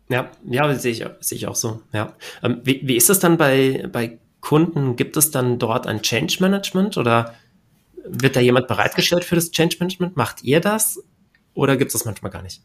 Ja, 0.09 0.31
ja, 0.43 0.73
sehe 0.73 0.91
ich, 0.91 1.05
sehe 1.19 1.37
ich 1.37 1.47
auch 1.47 1.55
so. 1.55 1.81
Ja. 1.93 2.13
Ähm, 2.43 2.61
wie, 2.63 2.81
wie 2.83 2.95
ist 2.95 3.09
es 3.09 3.19
dann 3.19 3.37
bei, 3.37 3.87
bei 3.91 4.17
Kunden? 4.41 4.95
Gibt 4.95 5.15
es 5.17 5.31
dann 5.31 5.59
dort 5.59 5.87
ein 5.87 6.01
Change 6.01 6.37
Management 6.39 6.97
oder 6.97 7.35
wird 8.03 8.35
da 8.35 8.39
jemand 8.39 8.67
bereitgestellt 8.67 9.23
für 9.23 9.35
das 9.35 9.51
Change 9.51 9.77
Management? 9.79 10.17
Macht 10.17 10.43
ihr 10.43 10.59
das 10.59 11.03
oder 11.53 11.77
gibt 11.77 11.89
es 11.89 11.93
das 11.93 12.05
manchmal 12.05 12.31
gar 12.31 12.41
nicht? 12.41 12.61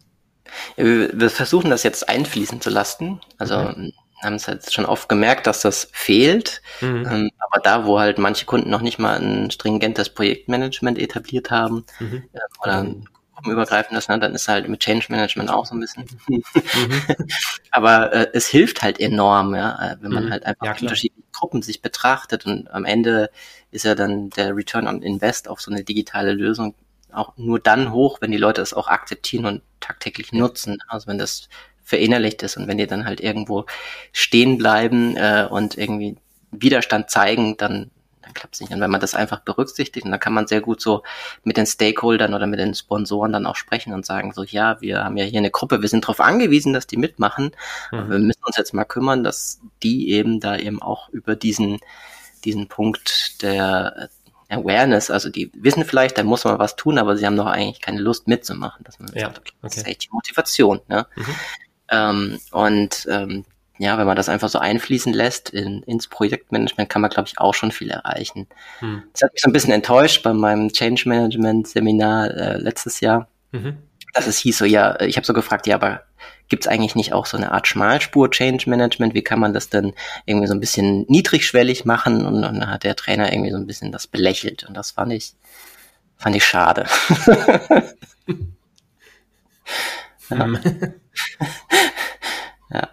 Wir 0.77 1.31
versuchen 1.31 1.71
das 1.71 1.83
jetzt 1.83 2.09
einfließen 2.09 2.61
zu 2.61 2.71
lassen. 2.71 3.21
Also 3.39 3.57
okay 3.57 3.93
haben 4.23 4.37
es 4.37 4.49
halt 4.49 4.73
schon 4.73 4.87
oft 4.87 5.09
gemerkt, 5.09 5.47
dass 5.47 5.61
das 5.61 5.89
fehlt. 5.93 6.63
Mhm. 6.81 7.07
Ähm, 7.11 7.31
aber 7.39 7.63
da, 7.63 7.87
wo 7.87 7.99
halt 7.99 8.19
manche 8.19 8.47
Kunden 8.47 8.71
noch 8.71 8.81
nicht 8.81 8.99
mal 8.99 9.21
ein 9.21 9.51
stringentes 9.51 10.11
Projektmanagement 10.11 10.99
etabliert 10.99 11.51
haben 11.51 11.85
mhm. 12.01 12.25
äh, 12.33 12.39
oder 12.63 12.79
ein 12.79 13.09
gruppenübergreifendes, 13.35 14.09
ne, 14.09 14.19
dann 14.19 14.35
ist 14.35 14.49
halt 14.49 14.69
mit 14.69 14.81
Change 14.81 15.07
Management 15.11 15.51
auch 15.51 15.67
so 15.67 15.75
ein 15.75 15.81
bisschen. 15.81 16.07
Mhm. 16.29 16.43
aber 17.71 18.13
äh, 18.13 18.27
es 18.33 18.47
hilft 18.47 18.83
halt 18.83 19.01
enorm, 19.01 19.55
ja, 19.55 19.93
äh, 19.93 19.97
wenn 20.01 20.13
man 20.13 20.27
mhm. 20.27 20.31
halt 20.31 20.47
einfach 20.47 20.67
ja, 20.67 20.77
unterschiedliche 20.81 21.23
Gruppen 21.33 21.63
sich 21.63 21.83
betrachtet 21.83 22.47
und 22.47 22.71
am 22.71 22.85
Ende 22.85 23.31
ist 23.71 23.85
ja 23.85 23.95
dann 23.95 24.31
der 24.31 24.57
Return 24.57 24.87
on 24.87 25.03
Invest 25.03 25.49
auf 25.49 25.61
so 25.61 25.71
eine 25.71 25.83
digitale 25.85 26.33
Lösung 26.33 26.75
auch 27.13 27.37
nur 27.37 27.61
dann 27.61 27.93
hoch, 27.93 28.21
wenn 28.21 28.31
die 28.31 28.39
Leute 28.39 28.61
es 28.61 28.75
auch 28.75 28.89
akzeptieren 28.89 29.47
und 29.47 29.63
tagtäglich 29.81 30.33
nutzen. 30.33 30.79
Also 30.89 31.07
wenn 31.07 31.19
das 31.19 31.49
verinnerlicht 31.85 32.43
ist 32.43 32.57
und 32.57 32.67
wenn 32.67 32.79
die 32.79 32.87
dann 32.87 33.05
halt 33.05 33.21
irgendwo 33.21 33.67
stehen 34.13 34.59
bleiben 34.59 35.17
äh, 35.17 35.47
und 35.49 35.79
irgendwie 35.79 36.17
Widerstand 36.51 37.11
zeigen, 37.11 37.57
dann, 37.57 37.91
dann 38.23 38.33
klappt 38.33 38.55
es 38.55 38.61
nicht. 38.61 38.73
Und 38.73 38.81
wenn 38.81 38.91
man 38.91 39.01
das 39.01 39.15
einfach 39.15 39.41
berücksichtigt, 39.41 40.07
und 40.07 40.13
dann 40.13 40.21
kann 40.21 40.33
man 40.33 40.47
sehr 40.47 40.61
gut 40.61 40.81
so 40.81 41.03
mit 41.43 41.57
den 41.57 41.67
Stakeholdern 41.67 42.33
oder 42.33 42.47
mit 42.47 42.59
den 42.59 42.75
Sponsoren 42.75 43.33
dann 43.33 43.47
auch 43.47 43.57
sprechen 43.57 43.93
und 43.93 44.07
sagen 44.07 44.33
so, 44.33 44.45
ja, 44.45 44.81
wir 44.81 45.05
haben 45.05 45.17
ja 45.17 45.25
hier 45.25 45.39
eine 45.39 45.51
Gruppe, 45.51 45.83
wir 45.83 45.89
sind 45.89 46.05
darauf 46.05 46.21
angewiesen, 46.21 46.73
dass 46.73 46.87
die 46.87 46.97
mitmachen, 46.97 47.53
mhm. 47.93 47.99
aber 47.99 48.11
wir 48.11 48.19
müssen 48.19 48.45
uns 48.45 48.57
jetzt 48.57 48.73
mal 48.73 48.85
kümmern, 48.85 49.25
dass 49.25 49.61
die 49.83 50.11
eben 50.11 50.41
da 50.41 50.57
eben 50.57 50.81
auch 50.81 51.09
über 51.11 51.37
diesen 51.37 51.81
diesen 52.45 52.69
Punkt 52.69 53.43
der 53.43 54.11
Awareness, 54.49 55.11
also 55.11 55.31
die 55.31 55.51
wissen 55.55 55.85
vielleicht, 55.85 56.19
da 56.19 56.23
muss 56.23 56.45
man 56.45 56.59
was 56.59 56.77
tun, 56.77 56.99
aber 56.99 57.17
sie 57.17 57.27
haben 57.27 57.37
doch 57.37 57.47
eigentlich 57.47 57.81
keine 57.81 58.01
Lust 58.01 58.29
mitzumachen. 58.29 58.85
Dass 58.85 58.99
man 58.99 59.11
ja, 59.15 59.27
sagt, 59.27 59.39
okay, 59.39 59.53
das 59.63 59.77
ist 59.77 59.87
echt 59.87 60.05
die 60.05 60.11
Motivation. 60.13 60.81
Ne? 60.89 61.07
Mhm. 61.17 61.35
Ähm, 61.91 62.39
und 62.51 63.07
ähm, 63.11 63.45
ja, 63.79 63.99
wenn 63.99 64.07
man 64.07 64.17
das 64.17 64.29
einfach 64.29 64.49
so 64.49 64.59
einfließen 64.59 65.13
lässt 65.13 65.51
in, 65.51 65.83
ins 65.83 66.07
Projektmanagement, 66.07 66.89
kann 66.89 67.03
man, 67.03 67.11
glaube 67.11 67.29
ich, 67.29 67.39
auch 67.39 67.55
schon 67.55 67.73
viel 67.73 67.91
erreichen. 67.91 68.47
Hm. 68.79 69.03
Das 69.13 69.23
hat 69.23 69.33
mich 69.33 69.43
so 69.43 69.51
ein 69.51 69.53
bisschen 69.53 69.73
enttäuscht 69.73 70.23
bei 70.23 70.33
meinem 70.33 70.73
Change 70.73 71.09
Management 71.09 71.67
Seminar 71.67 72.31
äh, 72.31 72.57
letztes 72.59 73.01
Jahr, 73.01 73.29
mhm. 73.51 73.79
dass 74.13 74.29
es 74.29 74.39
hieß 74.39 74.59
so, 74.59 74.65
ja, 74.65 75.01
ich 75.01 75.17
habe 75.17 75.27
so 75.27 75.33
gefragt, 75.33 75.67
ja, 75.67 75.75
aber 75.75 76.03
gibt 76.49 76.65
es 76.65 76.69
eigentlich 76.69 76.95
nicht 76.95 77.13
auch 77.13 77.27
so 77.27 77.37
eine 77.37 77.51
Art 77.51 77.67
Schmalspur 77.67 78.31
Change 78.31 78.71
Management? 78.71 79.15
Wie 79.15 79.23
kann 79.23 79.41
man 79.41 79.53
das 79.53 79.71
denn 79.71 79.93
irgendwie 80.25 80.47
so 80.47 80.55
ein 80.55 80.61
bisschen 80.61 81.05
niedrigschwellig 81.09 81.85
machen? 81.85 82.25
Und, 82.25 82.45
und 82.45 82.61
dann 82.61 82.71
hat 82.71 82.85
der 82.85 82.95
Trainer 82.95 83.33
irgendwie 83.33 83.51
so 83.51 83.57
ein 83.57 83.67
bisschen 83.67 83.91
das 83.91 84.07
belächelt 84.07 84.63
und 84.65 84.75
das 84.75 84.93
fand 84.93 85.13
ich, 85.13 85.35
fand 86.17 86.37
ich 86.37 86.45
schade. 86.45 86.87
ja. 90.31 90.47
ja. 92.71 92.89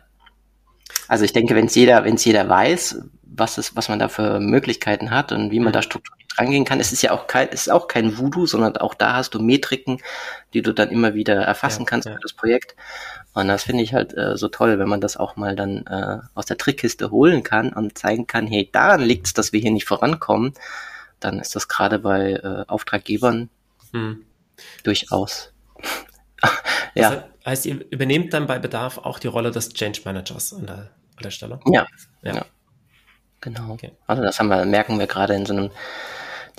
Also 1.08 1.26
ich 1.26 1.34
denke, 1.34 1.56
wenn 1.56 1.66
es 1.66 1.76
jeder, 1.76 2.04
wenn 2.06 2.16
es 2.16 2.26
jeder 2.26 2.48
weiß, 2.48 3.02
was 3.24 3.58
es, 3.58 3.76
was 3.76 3.90
man 3.90 4.00
da 4.00 4.10
für 4.10 4.40
Möglichkeiten 4.40 5.12
hat 5.12 5.32
und 5.32 5.52
wie 5.52 5.60
man 5.60 5.70
mhm. 5.70 5.74
da 5.74 5.82
strukturiert 5.82 6.22
rangehen 6.38 6.66
kann, 6.66 6.80
es 6.80 6.92
ist 6.92 7.02
ja 7.02 7.12
auch 7.12 7.28
kein, 7.28 7.50
es 7.50 7.62
ist 7.62 7.70
auch 7.70 7.88
kein 7.88 8.18
Voodoo, 8.18 8.46
sondern 8.46 8.78
auch 8.78 8.94
da 8.94 9.16
hast 9.16 9.34
du 9.34 9.40
Metriken, 9.40 10.00
die 10.54 10.62
du 10.62 10.74
dann 10.74 10.90
immer 10.90 11.14
wieder 11.14 11.36
erfassen 11.36 11.82
ja, 11.82 11.86
kannst 11.86 12.08
für 12.08 12.20
das 12.22 12.34
Projekt. 12.34 12.76
Und 13.34 13.48
das 13.48 13.64
finde 13.64 13.84
ich 13.84 13.94
halt 13.94 14.16
äh, 14.18 14.38
so 14.38 14.48
toll, 14.48 14.80
wenn 14.80 14.90
man 14.90 15.02
das 15.02 15.18
auch 15.18 15.36
mal 15.36 15.56
dann 15.56 15.86
äh, 15.88 16.20
aus 16.34 16.46
der 16.46 16.58
Trickkiste 16.58 17.12
holen 17.12 17.44
kann 17.44 17.74
und 17.74 17.98
zeigen 17.98 18.28
kann, 18.28 18.48
hey, 18.48 18.70
daran 18.72 19.02
liegt 19.02 19.28
es, 19.28 19.34
dass 19.34 19.54
wir 19.54 19.60
hier 19.60 19.72
nicht 19.72 19.88
vorankommen. 19.88 20.54
Dann 21.20 21.40
ist 21.40 21.56
das 21.56 21.68
gerade 21.68 22.00
bei 22.00 22.34
äh, 22.34 22.66
Auftraggebern 22.68 23.50
hm. 23.92 24.26
durchaus. 24.84 25.51
ja. 26.96 27.24
Heißt, 27.46 27.66
ihr 27.66 27.84
übernehmt 27.92 28.34
dann 28.34 28.46
bei 28.46 28.60
Bedarf 28.60 29.00
auch 29.00 29.18
die 29.18 29.28
Rolle 29.28 29.52
des 29.52 29.74
Change 29.74 30.02
Managers 30.06 30.54
an 30.54 30.68
der, 30.68 30.76
an 30.76 31.24
der 31.24 31.32
Stelle? 31.32 31.60
Ja. 31.66 31.88
ja. 32.22 32.36
ja. 32.36 32.46
Genau. 33.42 33.72
Okay. 33.72 33.92
Also 34.06 34.22
das 34.22 34.40
haben 34.40 34.50
wir, 34.50 34.64
merken 34.66 35.00
wir 35.00 35.08
gerade 35.08 35.34
in 35.34 35.46
so 35.46 35.54
einem 35.54 35.72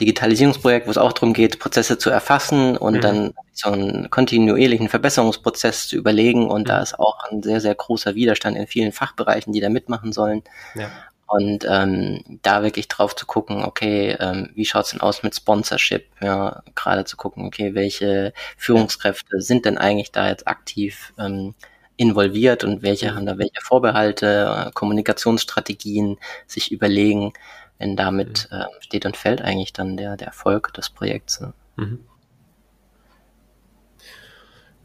Digitalisierungsprojekt, 0.00 0.86
wo 0.86 0.90
es 0.90 0.98
auch 0.98 1.12
darum 1.12 1.32
geht, 1.32 1.60
Prozesse 1.60 1.98
zu 1.98 2.10
erfassen 2.10 2.76
und 2.76 2.94
mhm. 2.94 3.00
dann 3.00 3.34
so 3.52 3.70
einen 3.70 4.10
kontinuierlichen 4.10 4.88
Verbesserungsprozess 4.88 5.88
zu 5.88 5.96
überlegen. 5.96 6.50
Und 6.50 6.62
mhm. 6.62 6.66
da 6.66 6.82
ist 6.82 6.98
auch 6.98 7.18
ein 7.30 7.42
sehr, 7.42 7.60
sehr 7.60 7.74
großer 7.74 8.14
Widerstand 8.14 8.56
in 8.56 8.66
vielen 8.66 8.92
Fachbereichen, 8.92 9.52
die 9.52 9.60
da 9.60 9.68
mitmachen 9.68 10.12
sollen. 10.12 10.42
Ja. 10.74 10.90
Und 11.26 11.64
ähm, 11.66 12.22
da 12.42 12.62
wirklich 12.62 12.88
drauf 12.88 13.16
zu 13.16 13.24
gucken, 13.24 13.64
okay, 13.64 14.16
ähm, 14.20 14.50
wie 14.54 14.66
schaut's 14.66 14.90
denn 14.90 15.00
aus 15.00 15.22
mit 15.22 15.34
Sponsorship? 15.34 16.06
Ja, 16.20 16.62
gerade 16.74 17.04
zu 17.04 17.16
gucken, 17.16 17.46
okay, 17.46 17.74
welche 17.74 18.34
Führungskräfte 18.58 19.40
sind 19.40 19.64
denn 19.64 19.78
eigentlich 19.78 20.12
da 20.12 20.28
jetzt 20.28 20.46
aktiv 20.46 21.14
ähm, 21.18 21.54
involviert 21.96 22.64
und 22.64 22.82
welche 22.82 23.14
haben 23.14 23.26
da 23.26 23.38
welche 23.38 23.60
Vorbehalte, 23.62 24.66
äh, 24.66 24.70
Kommunikationsstrategien 24.72 26.18
sich 26.46 26.70
überlegen, 26.70 27.32
wenn 27.78 27.96
damit 27.96 28.48
äh, 28.50 28.64
steht 28.80 29.06
und 29.06 29.16
fällt 29.16 29.40
eigentlich 29.42 29.72
dann 29.72 29.96
der, 29.96 30.16
der 30.16 30.28
Erfolg 30.28 30.74
des 30.74 30.90
Projekts. 30.90 31.40
Ne? 31.40 31.52
Mhm. 31.76 32.00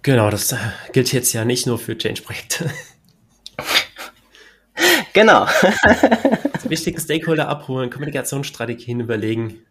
Genau, 0.02 0.30
das 0.30 0.52
äh, 0.54 0.58
gilt 0.94 1.12
jetzt 1.12 1.34
ja 1.34 1.44
nicht 1.44 1.68
nur 1.68 1.78
für 1.78 1.98
Change-Projekte. 1.98 2.72
Genau. 5.14 5.48
wichtige 6.64 7.00
Stakeholder 7.00 7.48
abholen, 7.48 7.90
Kommunikationsstrategien 7.90 9.00
überlegen. 9.00 9.66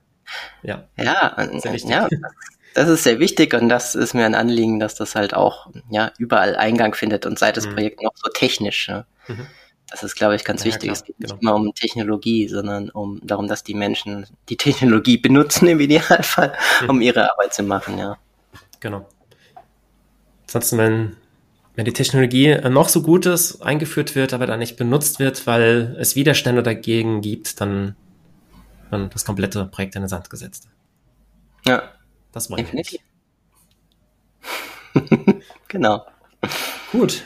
Ja, 0.62 0.88
ja, 0.96 1.36
sehr 1.58 1.72
wichtig. 1.72 1.90
ja, 1.90 2.08
das 2.74 2.88
ist 2.88 3.04
sehr 3.04 3.20
wichtig 3.20 3.54
und 3.54 3.68
das 3.68 3.94
ist 3.94 4.14
mir 4.14 4.26
ein 4.26 4.34
Anliegen, 4.34 4.80
dass 4.80 4.94
das 4.94 5.14
halt 5.14 5.34
auch 5.34 5.68
ja, 5.88 6.12
überall 6.18 6.56
Eingang 6.56 6.94
findet 6.94 7.24
und 7.24 7.38
sei 7.38 7.52
das 7.52 7.66
mhm. 7.66 7.74
Projekt 7.74 8.02
noch 8.02 8.12
so 8.16 8.30
technisch. 8.30 8.88
Ja. 8.88 9.06
Mhm. 9.28 9.46
Das 9.88 10.02
ist, 10.02 10.16
glaube 10.16 10.34
ich, 10.34 10.44
ganz 10.44 10.62
ja, 10.62 10.66
wichtig. 10.66 10.88
Klar, 10.88 10.92
es 10.92 11.04
geht 11.04 11.16
genau. 11.18 11.34
nicht 11.34 11.42
immer 11.42 11.54
um 11.54 11.74
Technologie, 11.74 12.48
sondern 12.48 12.90
um 12.90 13.20
darum, 13.22 13.46
dass 13.46 13.62
die 13.62 13.74
Menschen 13.74 14.26
die 14.48 14.56
Technologie 14.56 15.16
benutzen 15.16 15.68
im 15.68 15.80
Idealfall, 15.80 16.54
mhm. 16.82 16.90
um 16.90 17.00
ihre 17.00 17.30
Arbeit 17.30 17.54
zu 17.54 17.62
machen, 17.62 17.98
ja. 17.98 18.18
Genau. 18.80 19.06
Ansonsten, 20.42 20.78
wenn 20.78 21.16
wenn 21.76 21.84
die 21.84 21.92
Technologie 21.92 22.56
noch 22.70 22.88
so 22.88 23.02
gut 23.02 23.26
ist, 23.26 23.60
eingeführt 23.60 24.14
wird, 24.14 24.32
aber 24.32 24.46
dann 24.46 24.58
nicht 24.58 24.76
benutzt 24.76 25.18
wird, 25.18 25.46
weil 25.46 25.94
es 26.00 26.16
Widerstände 26.16 26.62
dagegen 26.62 27.20
gibt, 27.20 27.60
dann, 27.60 27.94
dann 28.90 29.10
das 29.10 29.26
komplette 29.26 29.66
Projekt 29.66 29.94
in 29.94 30.02
den 30.02 30.08
Sand 30.08 30.30
gesetzt. 30.30 30.68
Ja. 31.66 31.92
Das 32.32 32.50
wollen 32.50 32.66
wir 32.66 32.74
nicht. 32.74 33.00
genau. 35.68 36.06
Gut. 36.92 37.24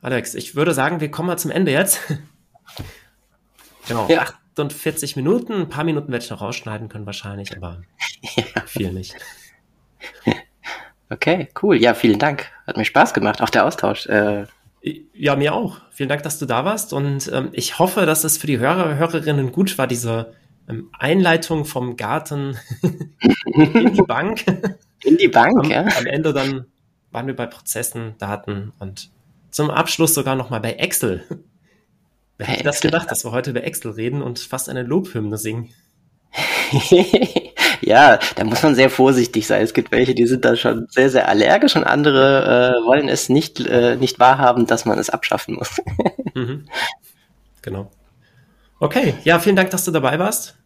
Alex, 0.00 0.34
ich 0.34 0.54
würde 0.54 0.74
sagen, 0.74 1.00
wir 1.00 1.10
kommen 1.10 1.26
mal 1.26 1.36
zum 1.36 1.50
Ende 1.50 1.72
jetzt. 1.72 2.00
genau. 3.88 4.08
Ja. 4.08 4.22
48 4.22 5.16
Minuten. 5.16 5.54
Ein 5.54 5.68
paar 5.68 5.84
Minuten 5.84 6.12
werde 6.12 6.24
ich 6.24 6.30
noch 6.30 6.40
rausschneiden 6.40 6.88
können 6.88 7.06
wahrscheinlich, 7.06 7.56
aber 7.56 7.82
ja. 8.36 8.62
viel 8.66 8.92
nicht. 8.92 9.16
Okay, 11.10 11.48
cool. 11.62 11.76
Ja, 11.80 11.94
vielen 11.94 12.18
Dank. 12.18 12.50
Hat 12.68 12.76
mir 12.76 12.84
Spaß 12.84 13.14
gemacht, 13.14 13.40
auch 13.40 13.48
der 13.48 13.64
Austausch. 13.64 14.06
Äh, 14.08 14.44
ja, 15.14 15.36
mir 15.36 15.54
auch. 15.54 15.78
Vielen 15.90 16.10
Dank, 16.10 16.22
dass 16.22 16.38
du 16.38 16.44
da 16.44 16.66
warst. 16.66 16.92
Und 16.92 17.30
ähm, 17.32 17.48
ich 17.52 17.78
hoffe, 17.78 18.04
dass 18.04 18.24
es 18.24 18.36
für 18.36 18.46
die 18.46 18.58
Hörer, 18.58 18.96
Hörerinnen 18.96 19.52
gut 19.52 19.78
war, 19.78 19.86
diese 19.86 20.34
ähm, 20.68 20.90
Einleitung 20.92 21.64
vom 21.64 21.96
Garten 21.96 22.58
in 23.46 23.94
die 23.94 24.02
Bank. 24.02 24.44
In 25.02 25.16
die 25.16 25.28
Bank, 25.28 25.64
am, 25.64 25.70
ja. 25.70 25.86
Am 25.96 26.04
Ende 26.04 26.34
dann 26.34 26.66
waren 27.10 27.26
wir 27.26 27.34
bei 27.34 27.46
Prozessen, 27.46 28.16
Daten 28.18 28.74
und 28.78 29.08
zum 29.50 29.70
Abschluss 29.70 30.12
sogar 30.12 30.36
nochmal 30.36 30.60
bei 30.60 30.72
Excel. 30.74 31.24
Wer 32.36 32.48
hätte 32.48 32.64
das 32.64 32.82
gedacht, 32.82 33.10
dass 33.10 33.24
wir 33.24 33.32
heute 33.32 33.48
über 33.50 33.64
Excel 33.64 33.92
reden 33.92 34.20
und 34.20 34.40
fast 34.40 34.68
eine 34.68 34.82
Lobhymne 34.82 35.38
singen? 35.38 35.72
ja, 37.80 38.18
da 38.36 38.44
muss 38.44 38.62
man 38.62 38.74
sehr 38.74 38.90
vorsichtig 38.90 39.46
sein. 39.46 39.62
Es 39.62 39.74
gibt 39.74 39.92
welche, 39.92 40.14
die 40.14 40.26
sind 40.26 40.44
da 40.44 40.56
schon 40.56 40.86
sehr, 40.90 41.10
sehr 41.10 41.28
allergisch 41.28 41.76
und 41.76 41.84
andere 41.84 42.80
äh, 42.82 42.86
wollen 42.86 43.08
es 43.08 43.28
nicht, 43.28 43.60
äh, 43.60 43.96
nicht 43.96 44.18
wahrhaben, 44.18 44.66
dass 44.66 44.84
man 44.84 44.98
es 44.98 45.10
abschaffen 45.10 45.54
muss. 45.54 45.80
mhm. 46.34 46.66
Genau. 47.62 47.90
Okay, 48.80 49.14
ja, 49.24 49.38
vielen 49.38 49.56
Dank, 49.56 49.70
dass 49.70 49.84
du 49.84 49.90
dabei 49.90 50.18
warst. 50.18 50.56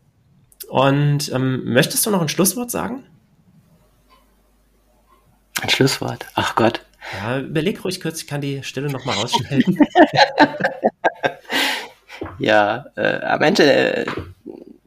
Und 0.69 1.33
ähm, 1.33 1.65
möchtest 1.65 2.05
du 2.07 2.11
noch 2.11 2.21
ein 2.21 2.29
Schlusswort 2.29 2.71
sagen? 2.71 3.05
Ein 5.61 5.71
Schlusswort? 5.71 6.27
Ach 6.35 6.55
Gott. 6.55 6.85
Ja, 7.19 7.41
überleg 7.41 7.85
ruhig 7.85 8.01
kurz, 8.01 8.23
ich 8.23 8.27
kann 8.27 8.41
die 8.41 8.63
Stelle 8.63 8.91
nochmal 8.91 9.17
rausschneiden. 9.17 9.79
ja, 12.39 12.87
äh, 12.97 13.21
am 13.23 13.43
Ende 13.43 13.97
äh, 13.97 14.07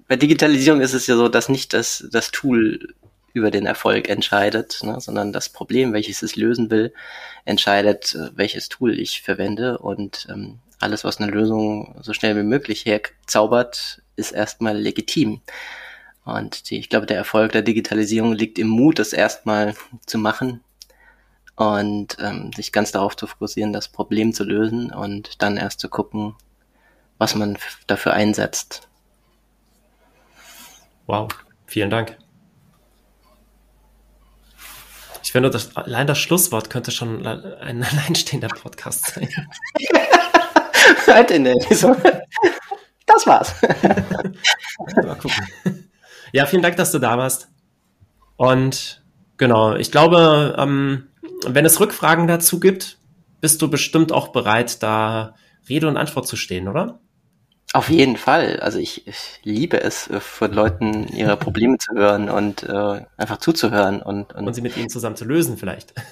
bei 0.08 0.16
Digitalisierung 0.16 0.82
ist 0.82 0.94
es 0.94 1.08
ja 1.08 1.16
so, 1.16 1.30
dass 1.30 1.50
nicht 1.50 1.74
das, 1.74 2.08
das 2.12 2.32
Tool 2.32 2.94
über 3.34 3.52
den 3.52 3.66
Erfolg 3.66 4.08
entscheidet, 4.08 4.80
ne, 4.84 5.00
sondern 5.02 5.34
das 5.34 5.50
Problem, 5.50 5.92
welches 5.92 6.22
es 6.22 6.36
lösen 6.36 6.72
will, 6.72 6.94
entscheidet, 7.44 8.16
äh, 8.16 8.30
welches 8.36 8.70
Tool 8.70 8.98
ich 8.98 9.22
verwende. 9.22 9.78
Und 9.78 10.28
ähm, 10.30 10.60
alles, 10.80 11.04
was 11.04 11.20
eine 11.20 11.32
Lösung 11.32 11.96
so 12.02 12.14
schnell 12.14 12.36
wie 12.38 12.44
möglich 12.44 12.86
herzaubert, 12.86 14.02
ist 14.16 14.32
erstmal 14.32 14.78
legitim. 14.78 15.42
Und 16.24 16.70
die, 16.70 16.80
ich 16.80 16.90
glaube, 16.90 17.06
der 17.06 17.18
Erfolg 17.18 17.52
der 17.52 17.62
Digitalisierung 17.62 18.34
liegt 18.34 18.58
im 18.58 18.68
Mut, 18.68 19.00
das 19.00 19.14
erstmal 19.14 19.76
zu 20.06 20.18
machen 20.18 20.62
und 21.56 22.18
ähm, 22.20 22.52
sich 22.54 22.72
ganz 22.72 22.92
darauf 22.92 23.16
zu 23.16 23.28
fokussieren, 23.28 23.74
das 23.74 23.90
Problem 23.90 24.34
zu 24.34 24.44
lösen 24.44 24.92
und 24.92 25.42
dann 25.42 25.58
erst 25.58 25.80
zu 25.80 25.90
gucken, 25.90 26.36
was 27.18 27.36
man 27.36 27.58
dafür 27.88 28.14
einsetzt. 28.14 28.88
Wow, 31.08 31.28
vielen 31.66 31.90
Dank. 31.90 32.18
Ich 35.24 35.32
finde, 35.32 35.50
das, 35.50 35.76
allein 35.76 36.08
das 36.08 36.20
Schlusswort 36.20 36.70
könnte 36.70 36.92
schon 36.92 37.26
ein 37.26 37.84
alleinstehender 37.84 38.48
Podcast 38.48 39.14
sein. 39.14 39.30
Heute 41.08 41.36
Episode. 41.36 42.24
Das 43.06 43.26
war's. 43.28 43.56
Mal 44.96 45.16
gucken. 45.16 45.90
Ja, 46.32 46.46
vielen 46.46 46.62
Dank, 46.62 46.78
dass 46.78 46.92
du 46.92 47.00
da 47.00 47.18
warst. 47.18 47.50
Und 48.36 49.04
genau, 49.38 49.76
ich 49.76 49.92
glaube, 49.92 50.56
ähm, 50.58 51.10
wenn 51.46 51.66
es 51.66 51.80
Rückfragen 51.80 52.28
dazu 52.28 52.60
gibt, 52.60 52.98
bist 53.42 53.62
du 53.62 53.70
bestimmt 53.70 54.12
auch 54.12 54.30
bereit, 54.30 54.82
da 54.84 55.36
Rede 55.70 55.88
und 55.88 55.98
Antwort 55.98 56.28
zu 56.28 56.36
stehen, 56.36 56.68
oder? 56.68 57.00
Auf 57.76 57.90
jeden 57.90 58.16
Fall. 58.16 58.62
Also 58.62 58.80
ich, 58.80 59.06
ich 59.06 59.42
liebe 59.44 59.82
es, 59.82 60.10
äh, 60.10 60.22
von 60.22 60.54
Leuten 60.54 61.10
ihre 61.10 61.36
Probleme 61.46 61.78
zu 61.78 61.94
hören 61.94 62.30
und 62.30 62.64
äh, 62.64 63.02
einfach 63.18 63.38
zuzuhören 63.38 64.02
und, 64.02 64.34
und, 64.34 64.48
und 64.48 64.54
sie 64.54 64.62
mit 64.62 64.78
ihnen 64.78 64.88
zusammen 64.88 65.18
zu 65.18 65.26
lösen 65.26 65.58
vielleicht. 65.58 65.94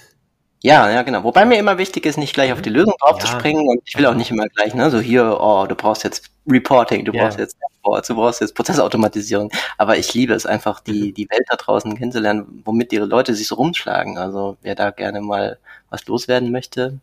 Ja, 0.65 0.89
ja, 0.89 1.01
genau. 1.01 1.25
Wobei 1.25 1.43
mir 1.43 1.59
immer 1.59 1.77
wichtig 1.77 2.05
ist, 2.05 2.15
nicht 2.17 2.33
gleich 2.33 2.53
auf 2.53 2.61
die 2.61 2.69
Lösung 2.69 2.93
drauf 3.01 3.21
ja. 3.21 3.37
und 3.37 3.81
ich 3.83 3.97
will 3.97 4.05
auch 4.05 4.13
nicht 4.13 4.31
immer 4.31 4.47
gleich, 4.47 4.73
ne, 4.73 4.89
so 4.89 5.01
hier, 5.01 5.37
oh, 5.41 5.65
du 5.67 5.75
brauchst 5.75 6.05
jetzt 6.05 6.31
Reporting, 6.47 7.03
du 7.03 7.11
ja. 7.11 7.21
brauchst 7.21 7.37
jetzt 7.37 7.57
Dashboards, 7.59 8.07
du 8.07 8.15
brauchst 8.15 8.39
jetzt 8.39 8.55
Prozessautomatisierung. 8.55 9.51
Aber 9.77 9.97
ich 9.97 10.13
liebe 10.13 10.33
es 10.33 10.45
einfach, 10.45 10.79
die, 10.79 11.09
mhm. 11.09 11.13
die 11.15 11.29
Welt 11.29 11.43
da 11.49 11.57
draußen 11.57 11.97
kennenzulernen, 11.97 12.61
womit 12.63 12.93
ihre 12.93 13.03
Leute 13.03 13.35
sich 13.35 13.45
so 13.49 13.55
rumschlagen. 13.55 14.17
Also 14.17 14.55
wer 14.61 14.75
da 14.75 14.91
gerne 14.91 15.19
mal 15.19 15.59
was 15.89 16.07
loswerden 16.07 16.49
möchte. 16.53 16.97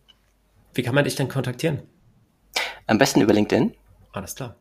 Wie 0.73 0.81
kann 0.81 0.95
man 0.95 1.03
dich 1.03 1.13
denn 1.13 1.27
kontaktieren? 1.27 1.83
Am 2.87 2.97
besten 2.97 3.21
über 3.21 3.33
LinkedIn. 3.33 3.75
Alles 4.11 4.35
klar. 4.35 4.55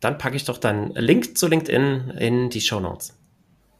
Dann 0.00 0.18
packe 0.18 0.36
ich 0.36 0.44
doch 0.44 0.58
deinen 0.58 0.90
Link 0.94 1.38
zu 1.38 1.48
LinkedIn 1.48 2.10
in 2.18 2.50
die 2.50 2.60
Show 2.60 2.80
Notes. 2.80 3.16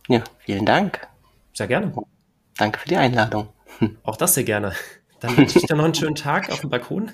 Ja, 0.09 0.23
vielen 0.39 0.65
Dank. 0.65 1.07
Sehr 1.53 1.67
gerne. 1.67 1.93
Danke 2.57 2.79
für 2.79 2.89
die 2.89 2.97
Einladung. 2.97 3.49
Auch 4.03 4.17
das 4.17 4.35
sehr 4.35 4.45
gerne. 4.45 4.73
Dann 5.21 5.37
wünsche 5.37 5.59
ich 5.59 5.67
dir 5.67 5.77
noch 5.77 5.85
einen 5.85 5.95
schönen 5.95 6.15
Tag 6.15 6.51
auf 6.51 6.61
dem 6.61 6.71
Balkon. 6.71 7.11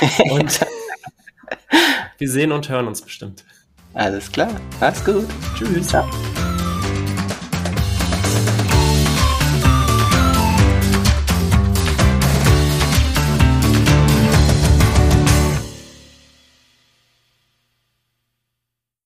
Und 0.30 0.60
wir 2.18 2.28
sehen 2.28 2.50
und 2.50 2.68
hören 2.68 2.88
uns 2.88 3.00
bestimmt. 3.00 3.44
Alles 3.94 4.30
klar. 4.30 4.50
Mach's 4.80 5.04
gut. 5.04 5.26
Tschüss. 5.56 5.88
Ciao. 5.88 6.08